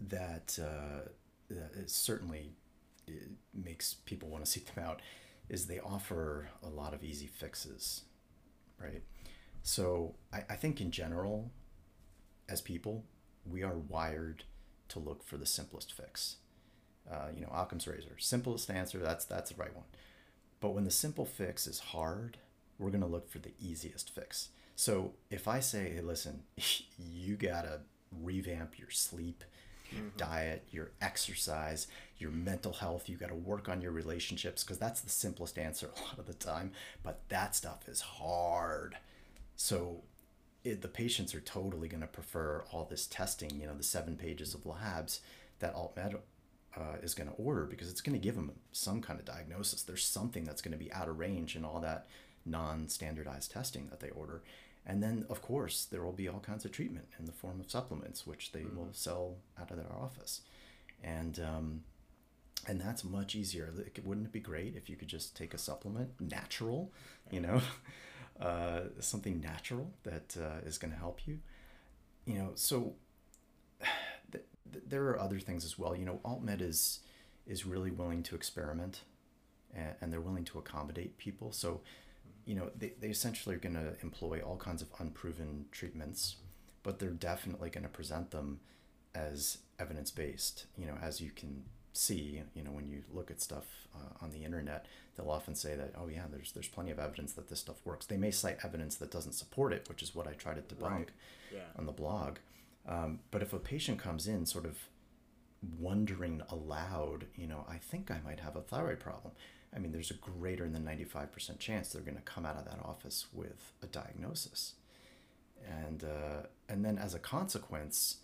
[0.00, 1.08] that uh,
[1.86, 2.52] certainly
[3.52, 5.00] makes people want to seek them out
[5.48, 8.02] is they offer a lot of easy fixes,
[8.80, 9.02] right?
[9.62, 11.50] So I, I think in general,
[12.48, 13.04] as people,
[13.44, 14.44] we are wired
[14.88, 16.36] to look for the simplest fix.
[17.10, 18.98] Uh, you know, Occam's razor, simplest answer.
[18.98, 19.84] That's that's the right one.
[20.60, 22.38] But when the simple fix is hard,
[22.78, 24.48] we're gonna look for the easiest fix.
[24.76, 26.44] So if I say, hey, listen,
[26.98, 27.80] you gotta
[28.22, 29.44] revamp your sleep,
[29.94, 31.86] your diet, your exercise,
[32.18, 36.00] your mental health, you gotta work on your relationships, because that's the simplest answer a
[36.04, 36.72] lot of the time.
[37.02, 38.96] But that stuff is hard.
[39.56, 40.02] So
[40.64, 44.16] it, the patients are totally going to prefer all this testing, you know, the seven
[44.16, 45.20] pages of labs
[45.58, 46.16] that AltMed
[46.76, 49.82] uh, is going to order because it's going to give them some kind of diagnosis.
[49.82, 52.06] There's something that's going to be out of range in all that
[52.46, 54.42] non standardized testing that they order.
[54.86, 57.70] And then, of course, there will be all kinds of treatment in the form of
[57.70, 60.42] supplements, which they will sell out of their office.
[61.02, 61.84] And, um,
[62.66, 63.72] and that's much easier.
[63.74, 66.92] Like, wouldn't it be great if you could just take a supplement, natural,
[67.30, 67.62] you know,
[68.40, 71.38] uh, something natural that uh, is going to help you,
[72.26, 72.52] you know?
[72.54, 72.94] So
[74.32, 75.96] th- th- there are other things as well.
[75.96, 77.00] You know, AltMed is
[77.46, 79.02] is really willing to experiment,
[79.74, 81.52] and, and they're willing to accommodate people.
[81.52, 81.82] So,
[82.46, 86.36] you know, they, they essentially are going to employ all kinds of unproven treatments,
[86.82, 88.60] but they're definitely going to present them
[89.14, 90.66] as evidence based.
[90.76, 94.30] You know, as you can see, you know, when you look at stuff uh, on
[94.30, 97.60] the internet, they'll often say that, oh yeah, there's there's plenty of evidence that this
[97.60, 98.06] stuff works.
[98.06, 100.90] They may cite evidence that doesn't support it, which is what I try to debunk
[100.90, 101.10] Right.
[101.52, 101.60] Yeah.
[101.78, 102.38] on the blog.
[102.86, 104.76] Um, but if a patient comes in sort of
[105.78, 109.32] wondering aloud, you know, I think I might have a thyroid problem.
[109.74, 112.78] I mean, there's a greater than 95% chance they're going to come out of that
[112.84, 114.74] office with a diagnosis.
[115.66, 118.18] And, uh, and then as a consequence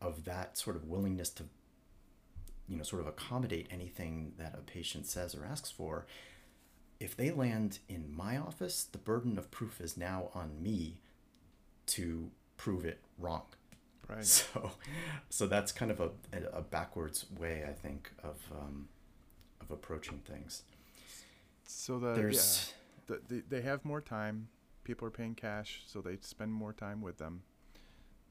[0.00, 1.44] of that sort of willingness to,
[2.68, 6.06] you know, sort of accommodate anything that a patient says or asks for,
[6.98, 11.00] if they land in my office, the burden of proof is now on me
[11.86, 13.42] to prove it wrong.
[14.08, 14.24] Right.
[14.24, 14.72] So,
[15.28, 16.10] so that's kind of a,
[16.52, 18.88] a backwards way, I think, of um,
[19.60, 20.62] of approaching things.
[21.70, 22.72] So the There's
[23.08, 24.48] yeah, the, the, they have more time.
[24.84, 27.42] People are paying cash, so they spend more time with them.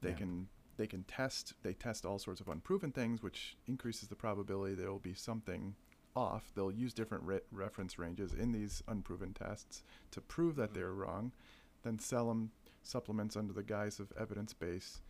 [0.01, 0.15] They Yeah.
[0.15, 0.47] can
[0.77, 1.53] they can test.
[1.61, 5.75] They test all sorts of unproven things, which increases the probability there will be something
[6.15, 6.51] off.
[6.55, 11.33] They'll use different re- reference ranges in these unproven tests to prove that they're wrong,
[11.83, 15.01] then sell them supplements under the guise of evidence base.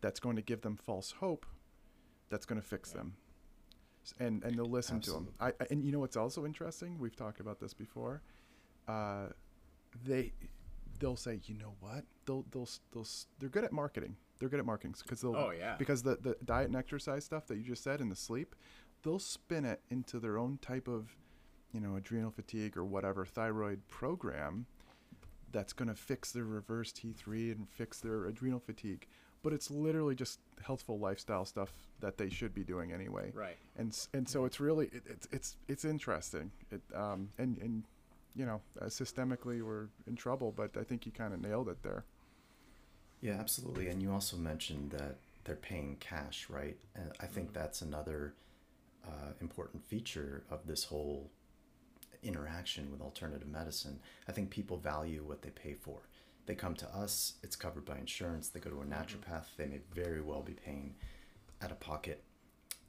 [0.00, 1.44] That's going to give them false hope.
[2.30, 3.21] That's going to fix them S-
[4.18, 5.28] and and they'll listen to them.
[5.40, 6.98] I, I- and you know what's also interesting?
[6.98, 8.22] We've talked about this before.
[8.88, 9.26] Uh,
[10.04, 10.32] they
[10.98, 12.04] they'll say, you know what?
[12.26, 13.06] They'll they'll they'll
[13.38, 14.16] they're good at marketing.
[14.38, 15.76] They're good at marketing because they'll Oh, yeah.
[15.76, 18.54] because the the diet and exercise stuff that you just said and the sleep,
[19.02, 21.16] they'll spin it into their own type of,
[21.72, 24.66] you know, adrenal fatigue or whatever thyroid program.
[25.52, 29.06] That's going to fix their reverse T3 and fix their adrenal fatigue,
[29.42, 33.56] but it's literally just healthful lifestyle stuff that they should be doing anyway Right.
[33.76, 36.50] and and so it's really it, it's it's it's interesting.
[36.70, 37.84] It um and and
[38.34, 41.82] you know uh, systemically we're in trouble, but I think you kind of nailed it
[41.82, 42.04] there.
[43.20, 43.88] Yeah, absolutely.
[43.88, 46.76] And you also mentioned that they're paying cash, right?
[46.96, 48.34] And I think that's another
[49.06, 51.30] uh, important feature of this whole
[52.22, 53.98] interaction with alternative medicine.
[54.28, 56.00] I think people value what they pay for.
[56.46, 58.48] They come to us, it's covered by insurance.
[58.48, 60.94] They go to a naturopath, they may very well be paying
[61.62, 62.22] out of pocket.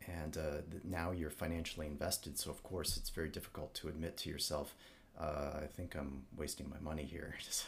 [0.08, 4.30] And uh, now you're financially invested, so of course it's very difficult to admit to
[4.30, 4.76] yourself,
[5.20, 7.36] uh, I think I'm wasting my money here.
[7.50, 7.66] so,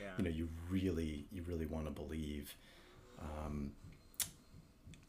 [0.00, 0.12] Yeah.
[0.16, 2.54] you know, you really, you really want to believe.
[3.20, 3.72] Um,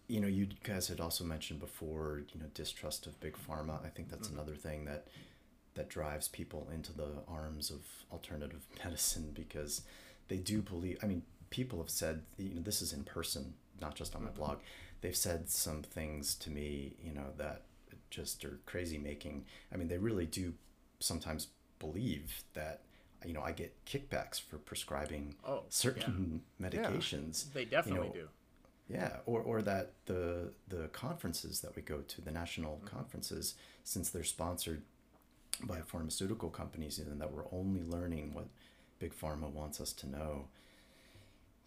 [0.07, 3.83] you know, you guys had also mentioned before, you know, distrust of big pharma.
[3.83, 5.07] I think that's another thing that
[5.75, 9.81] that drives people into the arms of alternative medicine because
[10.27, 10.97] they do believe.
[11.03, 14.29] I mean, people have said, you know, this is in person, not just on my
[14.29, 14.37] mm-hmm.
[14.37, 14.57] blog.
[15.01, 17.63] They've said some things to me, you know, that
[18.09, 19.45] just are crazy making.
[19.73, 20.53] I mean, they really do
[20.99, 21.47] sometimes
[21.79, 22.81] believe that
[23.25, 27.51] you know I get kickbacks for prescribing Oh, certain medications.
[27.53, 28.27] They definitely know, do.
[28.87, 32.95] Yeah, or, or that the the conferences that we go to, the national mm-hmm.
[32.95, 34.83] conferences, since they're sponsored
[35.63, 38.47] by pharmaceutical companies, and that we're only learning what
[39.05, 40.45] big pharma wants us to know.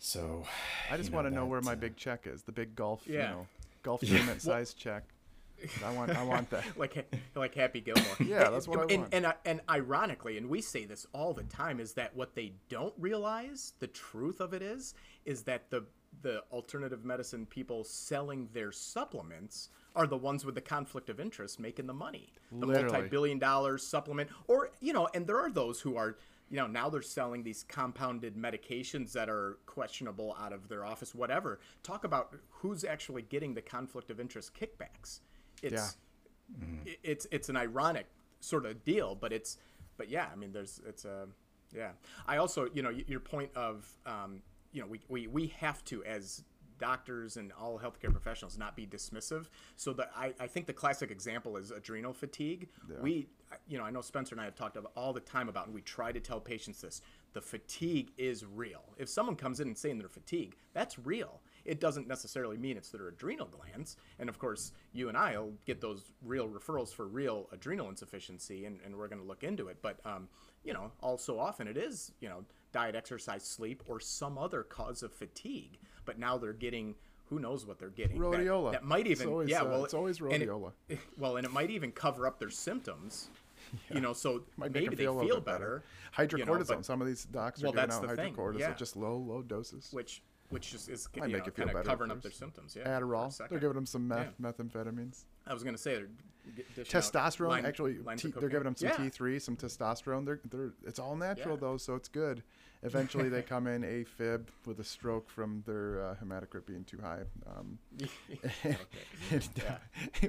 [0.01, 0.45] So,
[0.91, 3.03] I just you want to know where my uh, big check is, the big golf,
[3.07, 3.47] you know,
[3.83, 5.05] golf tournament size check.
[5.85, 6.65] I want, I want that.
[6.77, 8.05] like like Happy Gilmore.
[8.21, 9.15] Yeah, that's what I and, want.
[9.15, 12.95] And, and ironically, and we say this all the time, is that what they don't
[12.99, 15.85] realize, the truth of it is, is that the
[16.23, 21.61] the alternative medicine people selling their supplements are the ones with the conflict of interest
[21.61, 22.33] making the money.
[22.51, 22.93] The Literally.
[22.93, 26.19] multi-billion dollar supplement, or you know, and there are those who are.
[26.51, 31.15] You know, now they're selling these compounded medications that are questionable out of their office,
[31.15, 31.61] whatever.
[31.83, 35.21] Talk about who's actually getting the conflict of interest kickbacks.
[35.63, 35.97] It's
[36.59, 36.67] Yeah.
[36.87, 38.07] i- it's it's an ironic
[38.41, 39.59] sort of deal, but it's
[39.99, 41.29] but yeah, I mean, there's it's a
[41.75, 41.93] yeah.
[42.27, 46.03] I also you know your point of um, you know we, we we have to
[46.05, 46.45] as
[46.79, 49.49] doctors and all healthcare professionals not be dismissive.
[49.77, 52.69] So the I, I think the classic example is adrenal fatigue.
[53.03, 53.29] We
[53.67, 55.75] you know I know Spencer and I have talked about all the time about and
[55.75, 57.03] we try to tell patients this.
[57.35, 58.83] The fatigue is real.
[58.97, 62.89] If someone comes in and saying they're fatigued, that's real it doesn't necessarily mean it's
[62.89, 63.99] their adrenal glands.
[64.19, 68.65] And of course, you and I will get those real referrals for real adrenal insufficiency,
[68.65, 69.77] and, and we're going to look into it.
[69.83, 70.29] But, um,
[70.65, 74.63] you know, all so often it is, you know, diet, exercise, sleep, or some other
[74.63, 75.79] cause of fatigue.
[76.07, 76.95] But now they're getting.
[77.31, 78.19] Who knows what they're getting?
[78.21, 78.73] That- Rhodiola.
[78.73, 79.63] That, might It's even, always, yeah.
[79.63, 80.73] uh, Well, it's always and it- rhodiola.
[81.19, 83.29] well, and it might even cover up their symptoms.
[83.93, 85.83] You know, so Might maybe them they feel feel, bit better.
[86.17, 86.39] Hydrocortisone.
[86.39, 88.73] you know, but- Some of these docs are Well, giving out hydrocortisone, yeah.
[88.73, 89.89] just low, low doses.
[89.93, 92.17] which which just is Might you make know, you feel kind of better covering at
[92.19, 92.77] up their symptoms.
[92.77, 93.37] Yeah, Adderall.
[93.49, 94.51] They're giving them some meth, Yeah.
[94.53, 95.25] methamphetamines.
[95.47, 96.07] I was gonna say they're
[96.57, 99.11] g- dishing out Testosterone, line- actually, lines T- they're giving them some cocaine.
[99.11, 100.25] T3, some testosterone.
[100.25, 101.61] They're, they're, it's all natural Yeah.
[101.61, 102.43] though, so it's good.
[102.85, 107.23] Eventually, they come in AFib with a stroke from their uh, hematocrit being too high.
[107.47, 107.79] Um,
[108.63, 108.75] Yeah.
[109.33, 109.49] and-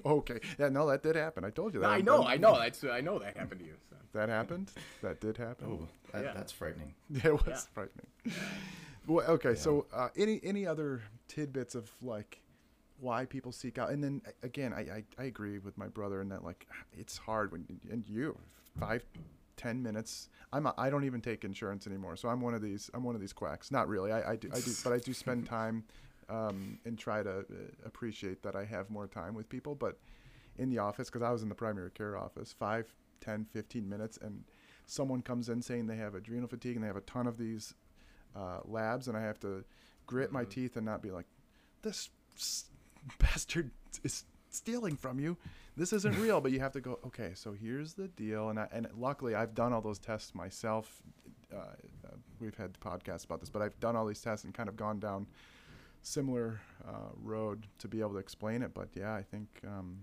[0.06, 1.44] okay, yeah, no, that did happen.
[1.46, 1.90] I told you that.
[1.90, 2.58] I I'm- know, I'm- know.
[2.58, 3.76] That's I know that happened to you.
[3.90, 3.96] So.
[4.14, 4.72] That happened.
[5.04, 5.68] That did happen.
[5.84, 6.34] Oh, that, Yeah.
[6.34, 6.96] that's frightening.
[7.10, 7.60] Yeah, it was Yeah.
[7.74, 8.08] frightening.
[9.10, 12.42] Well, okay, so uh, any any other tidbits of like
[13.00, 16.30] why people seek out, and then again, I, I I agree with my brother in
[16.30, 18.38] that like it's hard when and you
[18.80, 19.04] five
[19.58, 20.30] ten minutes.
[20.54, 23.16] I'm a, I don't even take insurance anymore, so I'm one of these I'm one
[23.16, 23.72] of these quacks.
[23.72, 24.12] Not really.
[24.12, 25.86] I, I do I do, but I do spend time
[26.30, 27.44] um, and try to uh,
[27.86, 29.74] appreciate that I have more time with people.
[29.74, 29.98] But
[30.60, 34.20] in the office, because I was in the primary care office, five, ten, fifteen minutes,
[34.22, 34.44] and
[34.86, 37.74] someone comes in saying they have adrenal fatigue and they have a ton of these
[38.36, 39.64] uh, labs, and I have to
[40.06, 41.26] grit my teeth and not be like,
[41.82, 42.10] this
[43.20, 43.72] bastard
[44.04, 45.38] is stealing from you.
[45.78, 46.42] This isn't real.
[46.42, 48.50] But you have to go, okay, so here's the deal.
[48.50, 51.02] And, I, and luckily, I've done all those tests myself.
[51.54, 54.70] Uh, uh, we've had podcasts about this, but I've done all these tests and kind
[54.70, 55.28] of gone down
[56.02, 58.74] similar uh, road to be able to explain it.
[58.74, 60.00] But yeah, I think um,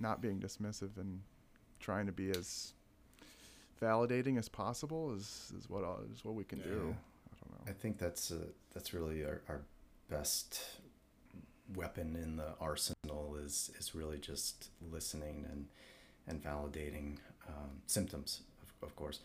[0.00, 1.20] not being dismissive and
[1.80, 2.74] trying to be as
[3.80, 6.68] validating as possible is, is what is what we can do.
[6.68, 6.74] Yeah.
[6.76, 6.96] Know.
[7.66, 9.62] I think that's uh, that's really our, our
[10.10, 10.60] best
[11.74, 15.66] weapon in the arsenal is is really just listening and
[16.26, 19.20] and validating um, symptoms, of, of course.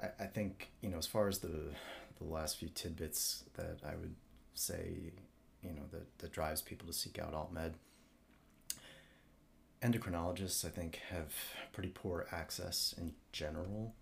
[0.00, 1.74] I, I think you know as far as the
[2.18, 4.14] the last few tidbits that I would
[4.54, 5.12] say
[5.62, 7.74] you know that that drives people to seek out alt med.
[9.82, 11.34] Endocrinologists, I think, have
[11.74, 13.94] pretty poor access in general,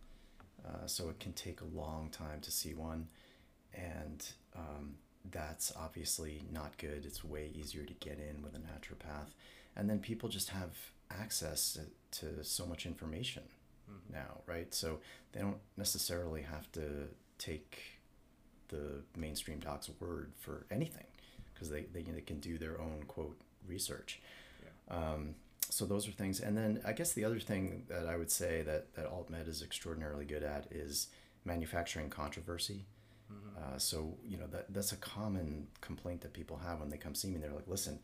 [0.64, 3.09] uh, so it can take a long time to see one
[3.75, 4.95] and um,
[5.31, 7.05] that's obviously not good.
[7.05, 9.31] It's way easier to get in with a naturopath,
[9.77, 10.77] and then people just have
[11.11, 13.43] access to, to so much information
[14.11, 14.73] now, right?
[14.75, 15.01] So
[15.33, 17.09] they don't necessarily have to
[17.39, 17.79] take
[18.68, 21.07] the mainstream doc's word for anything
[21.53, 24.20] because they, they, they can do their own quote research.
[24.62, 24.97] Yeah.
[24.97, 25.35] Um,
[25.68, 28.62] so those are things, and then I guess the other thing that I would say
[28.62, 31.09] that that AltMed is extraordinarily good at is
[31.45, 32.85] manufacturing controversy.
[33.31, 37.14] Uh, so you know that that's a common complaint that people have when they come
[37.14, 37.39] see me.
[37.39, 37.99] They're like, "Listen,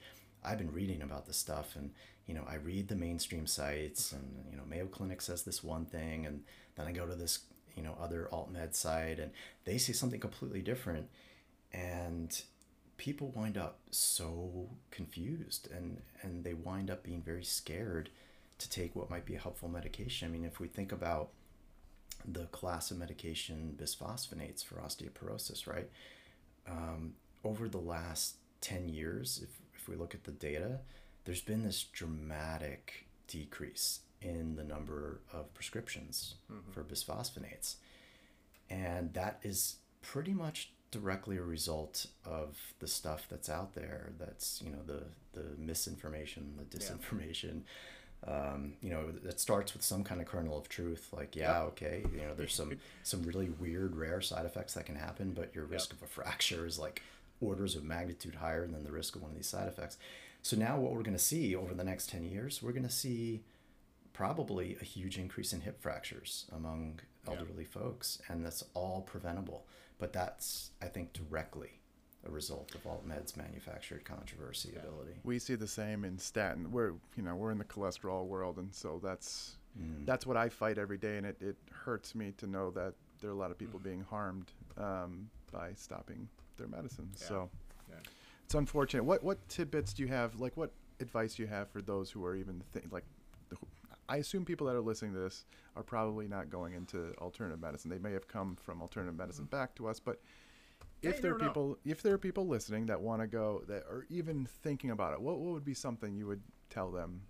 [0.44, 1.90] I've been reading about this stuff, and
[2.26, 5.86] you know, I read the mainstream sites, and you know, Mayo Clinic says this one
[5.86, 6.42] thing, and
[6.76, 7.40] then I go to this
[7.76, 9.32] you know other alt med site, and
[9.64, 11.08] they say something completely different,
[11.72, 12.40] and
[12.96, 18.10] people wind up so confused, and and they wind up being very scared
[18.58, 20.28] to take what might be a helpful medication.
[20.28, 21.30] I mean, if we think about
[22.24, 25.88] the class of medication bisphosphonates for osteoporosis, right?
[26.70, 27.14] um,
[27.44, 29.50] over the last 10 years, if,
[29.80, 30.80] if we look at the data,
[31.24, 36.70] there's been this dramatic decrease in the number of prescriptions mm-hmm.
[36.70, 37.76] for bisphosphonates.
[38.70, 44.62] And that is pretty much directly a result of the stuff that's out there that's
[44.64, 45.02] you know the
[45.38, 47.60] the misinformation the disinformation yeah.
[48.26, 51.68] Um, you know it starts with some kind of kernel of truth like yeah yep.
[51.68, 55.54] okay you know there's some some really weird rare side effects that can happen but
[55.54, 56.02] your risk yep.
[56.02, 57.02] of a fracture is like
[57.40, 59.96] orders of magnitude higher than the risk of one of these side effects
[60.42, 62.90] so now what we're going to see over the next 10 years we're going to
[62.90, 63.42] see
[64.12, 66.98] probably a huge increase in hip fractures among
[67.28, 67.80] elderly yeah.
[67.80, 69.64] folks and that's all preventable
[69.98, 71.78] but that's I think directly
[72.26, 74.80] a result of alt med's manufactured controversy yeah.
[74.80, 75.12] ability.
[75.24, 76.70] We see the same in statin.
[76.70, 80.04] We're you know we're in the cholesterol world, and so that's mm.
[80.04, 83.30] that's what I fight every day, and it, it hurts me to know that there
[83.30, 83.84] are a lot of people mm.
[83.84, 87.18] being harmed um, by stopping their medicines.
[87.22, 87.28] Yeah.
[87.28, 87.50] So
[87.88, 87.96] yeah.
[88.44, 89.04] it's unfortunate.
[89.04, 90.40] What what tidbits do you have?
[90.40, 93.04] Like what advice do you have for those who are even th- like
[94.08, 95.44] I assume people that are listening to this
[95.76, 97.90] are probably not going into alternative medicine.
[97.90, 99.56] They may have come from alternative medicine mm-hmm.
[99.56, 100.20] back to us, but
[101.02, 101.78] if yeah, there are people, know.
[101.84, 105.20] if there are people listening that want to go that are even thinking about it,
[105.20, 107.22] what, what would be something you would tell them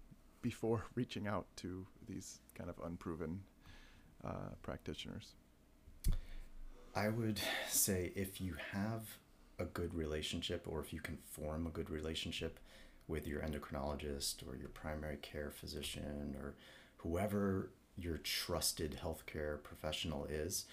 [0.42, 3.40] before reaching out to these kind of unproven
[4.24, 5.34] uh, practitioners?
[6.94, 9.02] I would say if you have
[9.58, 12.58] a good relationship, or if you can form a good relationship
[13.06, 16.54] with your endocrinologist or your primary care physician or
[16.98, 20.66] whoever your trusted healthcare professional is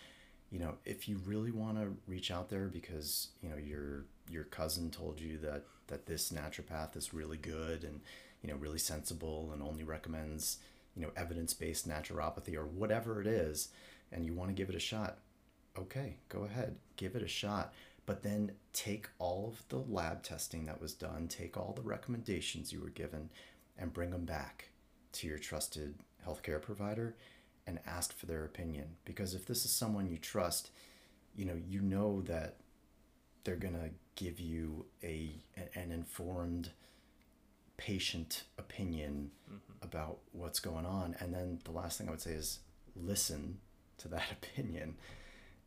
[0.55, 4.45] you know if you really want to reach out there because you know your your
[4.45, 7.99] cousin told you that that this naturopath is really good and
[8.41, 10.59] you know really sensible and only recommends
[10.95, 13.67] you know evidence-based naturopathy or whatever it is
[14.13, 15.17] and you want to give it a shot
[15.77, 17.73] okay go ahead give it a shot.
[18.05, 22.71] But then take all of the lab testing that was done, take all the recommendations
[22.71, 23.29] you were given,
[23.77, 24.69] and bring them back
[25.13, 25.95] to your trusted
[26.25, 27.15] healthcare provider
[27.67, 28.95] and ask for their opinion.
[29.05, 30.71] Because if this is someone you trust,
[31.35, 32.57] you know, you know that
[33.43, 35.43] they're going to give you a
[35.75, 36.69] an informed
[37.77, 39.57] patient opinion mm-hmm.
[39.81, 42.59] about what's going on and then the last thing i would say is
[42.95, 43.57] listen
[43.97, 44.95] to that opinion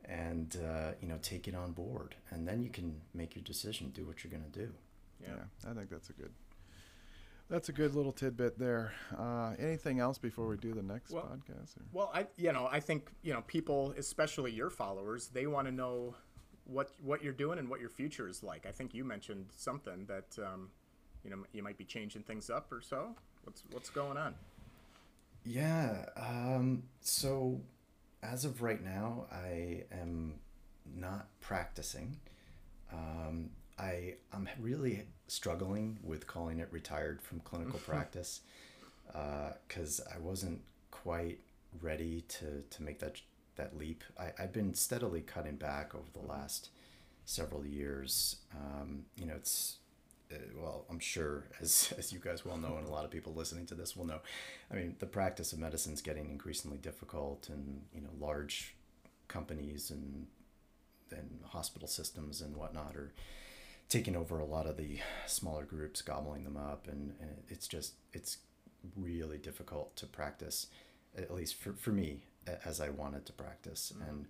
[0.08, 3.90] and uh, you know take it on board, and then you can make your decision,
[3.90, 4.72] do what you're going to do.
[5.20, 5.28] Yeah.
[5.36, 6.32] yeah, I think that's a good.
[7.50, 8.92] That's a good little tidbit there.
[9.18, 11.78] Uh, anything else before we do the next well, podcast?
[11.78, 11.82] Or?
[11.92, 15.72] Well, I you know I think you know people, especially your followers, they want to
[15.72, 16.14] know
[16.64, 18.66] what what you're doing and what your future is like.
[18.66, 20.68] I think you mentioned something that um,
[21.24, 23.16] you know you might be changing things up or so.
[23.44, 24.34] What's what's going on?
[25.44, 26.04] Yeah.
[26.16, 27.62] Um, so
[28.22, 30.34] as of right now, I am
[30.84, 32.18] not practicing.
[32.92, 38.40] Um, I I'm really struggling with calling it retired from clinical practice
[39.06, 40.60] because uh, I wasn't
[40.90, 41.40] quite
[41.80, 43.20] ready to to make that
[43.56, 44.04] that leap.
[44.18, 46.70] I, I've been steadily cutting back over the last
[47.24, 48.36] several years.
[48.54, 49.78] Um, you know, it's
[50.32, 53.34] uh, well, I'm sure, as, as you guys well know, and a lot of people
[53.34, 54.20] listening to this will know,
[54.70, 58.74] I mean, the practice of medicine is getting increasingly difficult, and you know, large
[59.28, 60.26] companies and
[61.10, 63.12] and hospital systems and whatnot are
[63.88, 67.94] taking over a lot of the smaller groups, gobbling them up, and, and it's just
[68.12, 68.38] it's
[68.96, 70.68] really difficult to practice,
[71.16, 72.20] at least for, for me,
[72.64, 74.08] as I wanted to practice, mm-hmm.
[74.08, 74.26] and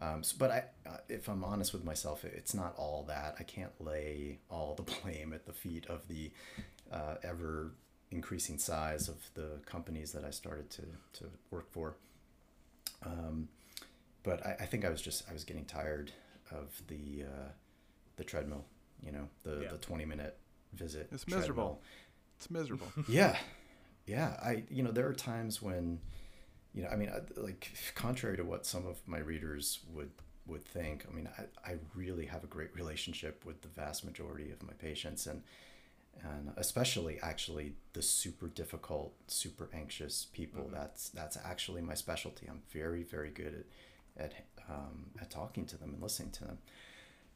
[0.00, 3.36] um, so, but I, uh, if I'm honest with myself, it's not all that.
[3.38, 6.32] I can't lay all the blame at the feet of the
[6.92, 7.72] uh, ever
[8.10, 10.82] increasing size of the companies that I started to,
[11.14, 11.96] to work for.
[13.04, 13.48] Um,
[14.22, 16.12] but I, I, think I was just I was getting tired
[16.50, 17.48] of the uh,
[18.16, 18.64] the treadmill.
[19.04, 19.70] You know, the yeah.
[19.70, 20.38] the 20 minute
[20.72, 21.08] visit.
[21.12, 21.82] It's miserable.
[22.36, 22.86] It's miserable.
[23.08, 23.36] yeah,
[24.06, 24.36] yeah.
[24.42, 26.00] I you know there are times when
[26.74, 30.10] you know, I mean, like contrary to what some of my readers would
[30.46, 34.50] would think, I mean, I, I really have a great relationship with the vast majority
[34.50, 35.42] of my patients, and
[36.22, 40.64] and especially actually the super difficult, super anxious people.
[40.64, 40.74] Mm-hmm.
[40.74, 42.46] That's that's actually my specialty.
[42.48, 43.64] I'm very very good
[44.18, 44.34] at at
[44.68, 46.58] um, at talking to them and listening to them.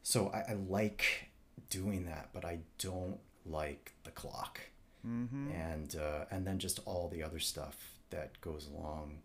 [0.03, 1.29] So I, I like
[1.69, 4.59] doing that, but I don't like the clock.
[5.07, 5.51] Mm-hmm.
[5.51, 9.19] and uh, and then just all the other stuff that goes along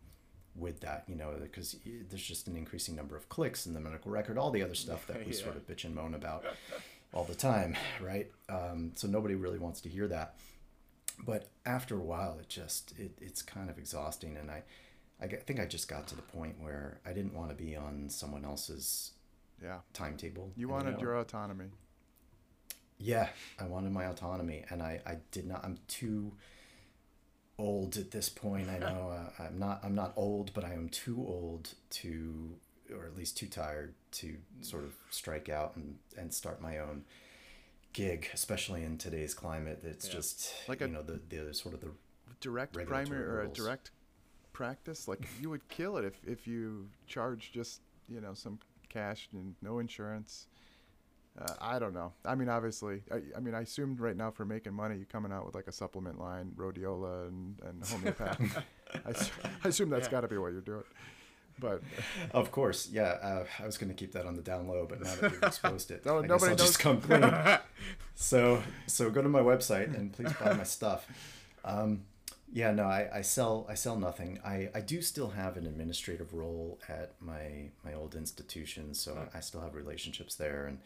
[0.55, 1.75] with that, you know, because
[2.09, 5.05] there's just an increasing number of clicks in the medical record, all the other stuff
[5.09, 5.39] that we yeah.
[5.43, 6.45] sort of bitch and moan about
[7.13, 8.31] all the time, right?
[8.49, 10.37] Um, so nobody really wants to hear that.
[11.27, 14.63] But after a while, it just it, it's kind of exhausting, and I,
[15.21, 18.09] I think I just got to the point where I didn't want to be on
[18.11, 19.11] someone else's
[19.61, 19.79] Yeah.
[19.93, 20.53] timetable.
[20.57, 21.71] You wanted know, your autonomy.
[22.99, 23.29] Yeah,
[23.59, 25.65] I wanted my autonomy, and I, I did not.
[25.65, 26.33] I'm too
[27.59, 28.69] old at this point.
[28.69, 29.81] I know uh, I'm not.
[29.83, 32.57] I'm not old, but I am too old to,
[32.95, 37.05] or at least too tired to sort of strike out and, and start my own
[37.93, 39.81] gig, especially in today's climate.
[39.85, 41.91] It's just Like you a- know the the sort of the
[42.41, 43.91] Direct primary or a direct
[44.53, 49.29] practice, like you would kill it if, if you charge just you know some cash
[49.33, 50.47] and no insurance.
[51.41, 52.13] Uh, I don't know.
[52.25, 55.33] I mean, obviously, I, I mean, I assumed right now for making money, you're coming
[55.33, 58.63] out with like a supplement line, rhodiola and, and homeopath.
[58.95, 59.11] I,
[59.65, 60.85] I assume that's got to be what you're doing.
[61.59, 61.83] But
[62.33, 63.17] Of course, yeah.
[63.23, 65.43] Uh, I was going to keep that on the down low, but now that you've
[65.43, 67.25] exposed it, No, I nobody I'll just come clean.
[68.15, 71.07] so, so go to my website and please buy my stuff.
[71.65, 72.03] Um,
[72.53, 74.39] yeah, no, I, I sell I sell nothing.
[74.45, 79.41] I, I do still have an administrative role at my my old institution, so I
[79.41, 80.79] still have relationships there, and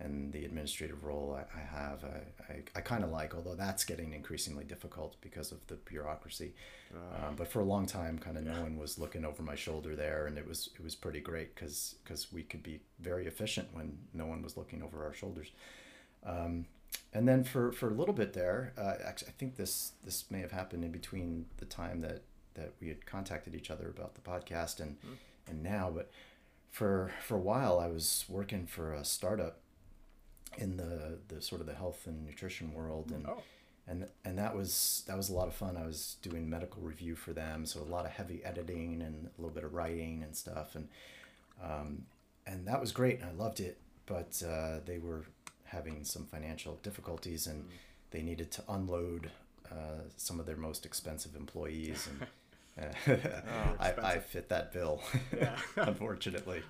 [0.00, 3.84] and the administrative role I, I have I, I, I kind of like, although that's
[3.84, 6.54] getting increasingly difficult because of the bureaucracy.
[6.94, 9.94] Um, but for a long time, kind of no one was looking over my shoulder
[9.94, 13.68] there, and it was it was pretty great because because we could be very efficient
[13.72, 15.50] when no one was looking over our shoulders.
[16.24, 16.66] Um,
[17.12, 20.40] and then for, for a little bit there, uh, actually, I think this this may
[20.40, 22.22] have happened in between the time that,
[22.54, 24.96] that we had contacted each other about the podcast and
[25.46, 25.90] and now.
[25.94, 26.10] But
[26.70, 29.60] for for a while, I was working for a startup
[30.56, 33.42] in the, the sort of the health and nutrition world, and Oh.
[33.86, 35.76] and and that was that was a lot of fun.
[35.76, 39.40] I was doing medical review for them, so a lot of heavy editing and a
[39.40, 40.88] little bit of writing and stuff, and
[41.62, 42.06] um,
[42.46, 43.20] and that was great.
[43.20, 45.24] and I loved it, but uh, they were
[45.64, 47.64] having some financial difficulties, and
[48.10, 49.30] they needed to unload
[49.70, 52.26] uh, some of their most expensive employees, and
[53.08, 53.16] uh,
[53.80, 55.02] I, I fit that bill,
[55.76, 56.62] unfortunately.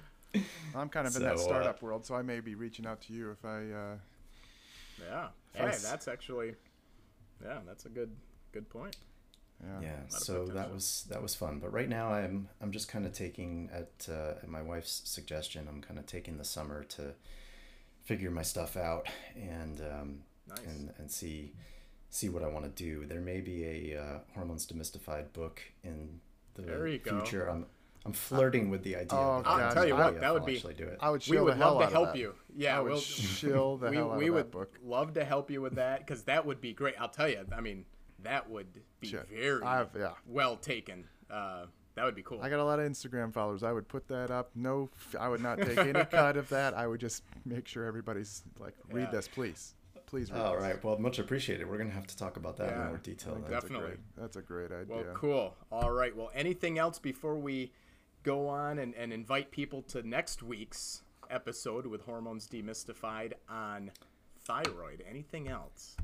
[0.75, 3.01] I'm kind of in that So, uh, startup world, so I may be reaching out
[3.03, 3.71] to you if I.
[3.71, 3.97] Uh,
[5.01, 5.29] Yeah.
[5.55, 6.55] If Hey, s- that's actually,
[7.43, 8.11] yeah, that's a good
[8.53, 8.97] good point.
[9.63, 9.81] yeah.
[9.81, 13.13] yeah so that was that was fun but right now i'm i'm just kind of
[13.13, 17.13] taking at, uh, at my wife's suggestion i'm kind of taking the summer to
[18.05, 19.07] figure my stuff out
[19.37, 20.61] and um, Nice.
[20.67, 21.53] and and see
[22.11, 26.21] see what i want to do there may be a uh, hormones demystified book in
[26.55, 27.11] the There you go.
[27.19, 27.67] future i'm
[28.07, 30.45] i'm flirting with the idea Oh, but I I'll have tell you what, that would
[30.47, 32.13] be- actually do it I would we would the hell love to out of help
[32.13, 32.19] that.
[32.19, 32.35] you.
[32.57, 34.75] Yeah, I would we'll shill the we, hell out we of would that book.
[34.85, 36.95] love to help you with that because that would be great.
[37.01, 37.45] I'll tell you.
[37.57, 37.85] I mean,
[38.25, 38.67] that would
[39.01, 39.29] be Shit.
[39.29, 40.13] very I've- yeah.
[40.27, 41.05] well taken.
[41.31, 42.41] Uh, that would be cool.
[42.41, 43.63] I got a lot of Instagram followers.
[43.63, 44.51] I would put that up.
[44.55, 44.89] No,
[45.19, 46.75] I would not take any cut of that.
[46.75, 49.11] I would just make sure everybody's like, read Yeah.
[49.11, 49.75] this, please,
[50.07, 50.63] please read all this.
[50.63, 53.35] right well much appreciated we're gonna have to talk about that Yeah, in more detail
[53.35, 53.43] then.
[53.43, 53.87] That's a Definitely.
[53.89, 54.95] great- That's a great idea.
[54.97, 55.57] Well, cool.
[55.71, 56.17] All right.
[56.17, 57.73] Well, anything else before we
[58.29, 61.01] go on and, and invite people to next week's
[61.31, 63.91] episode with Hormones Demystified on
[64.43, 65.03] thyroid?
[65.09, 65.97] Anything else?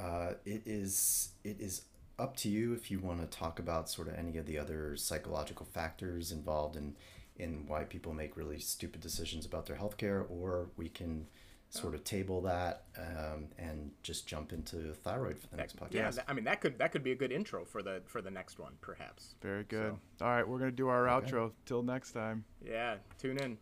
[0.00, 1.82] Uh, it is it is
[2.18, 4.96] up to you if you want to talk about sort of any of the other
[4.96, 6.96] psychological factors involved in
[7.36, 11.28] in why people make really stupid decisions about their healthcare, or we can
[11.72, 15.92] sort of table that um, and just jump into thyroid for the next podcast.
[15.92, 18.30] Yeah, I mean that could that could be a good intro for the for the
[18.30, 19.34] next one, perhaps.
[19.40, 19.96] Very good.
[20.20, 21.52] All right, we're gonna do our outro.
[21.64, 22.44] Till next time.
[22.64, 23.56] Yeah, tune in.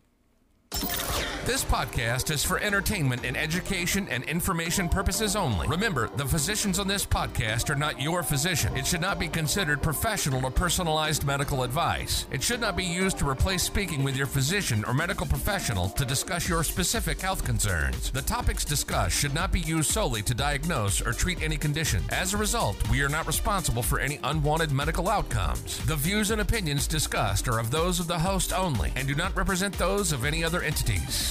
[1.43, 5.67] This podcast is for entertainment and education and information purposes only.
[5.67, 8.77] Remember, the physicians on this podcast are not your physician.
[8.77, 12.27] It should not be considered professional or personalized medical advice.
[12.31, 16.05] It should not be used to replace speaking with your physician or medical professional to
[16.05, 18.11] discuss your specific health concerns.
[18.11, 22.03] The topics discussed should not be used solely to diagnose or treat any condition.
[22.09, 25.83] As a result, we are not responsible for any unwanted medical outcomes.
[25.85, 29.35] The views and opinions discussed are of those of the host only and do not
[29.35, 31.30] represent those of any other entities.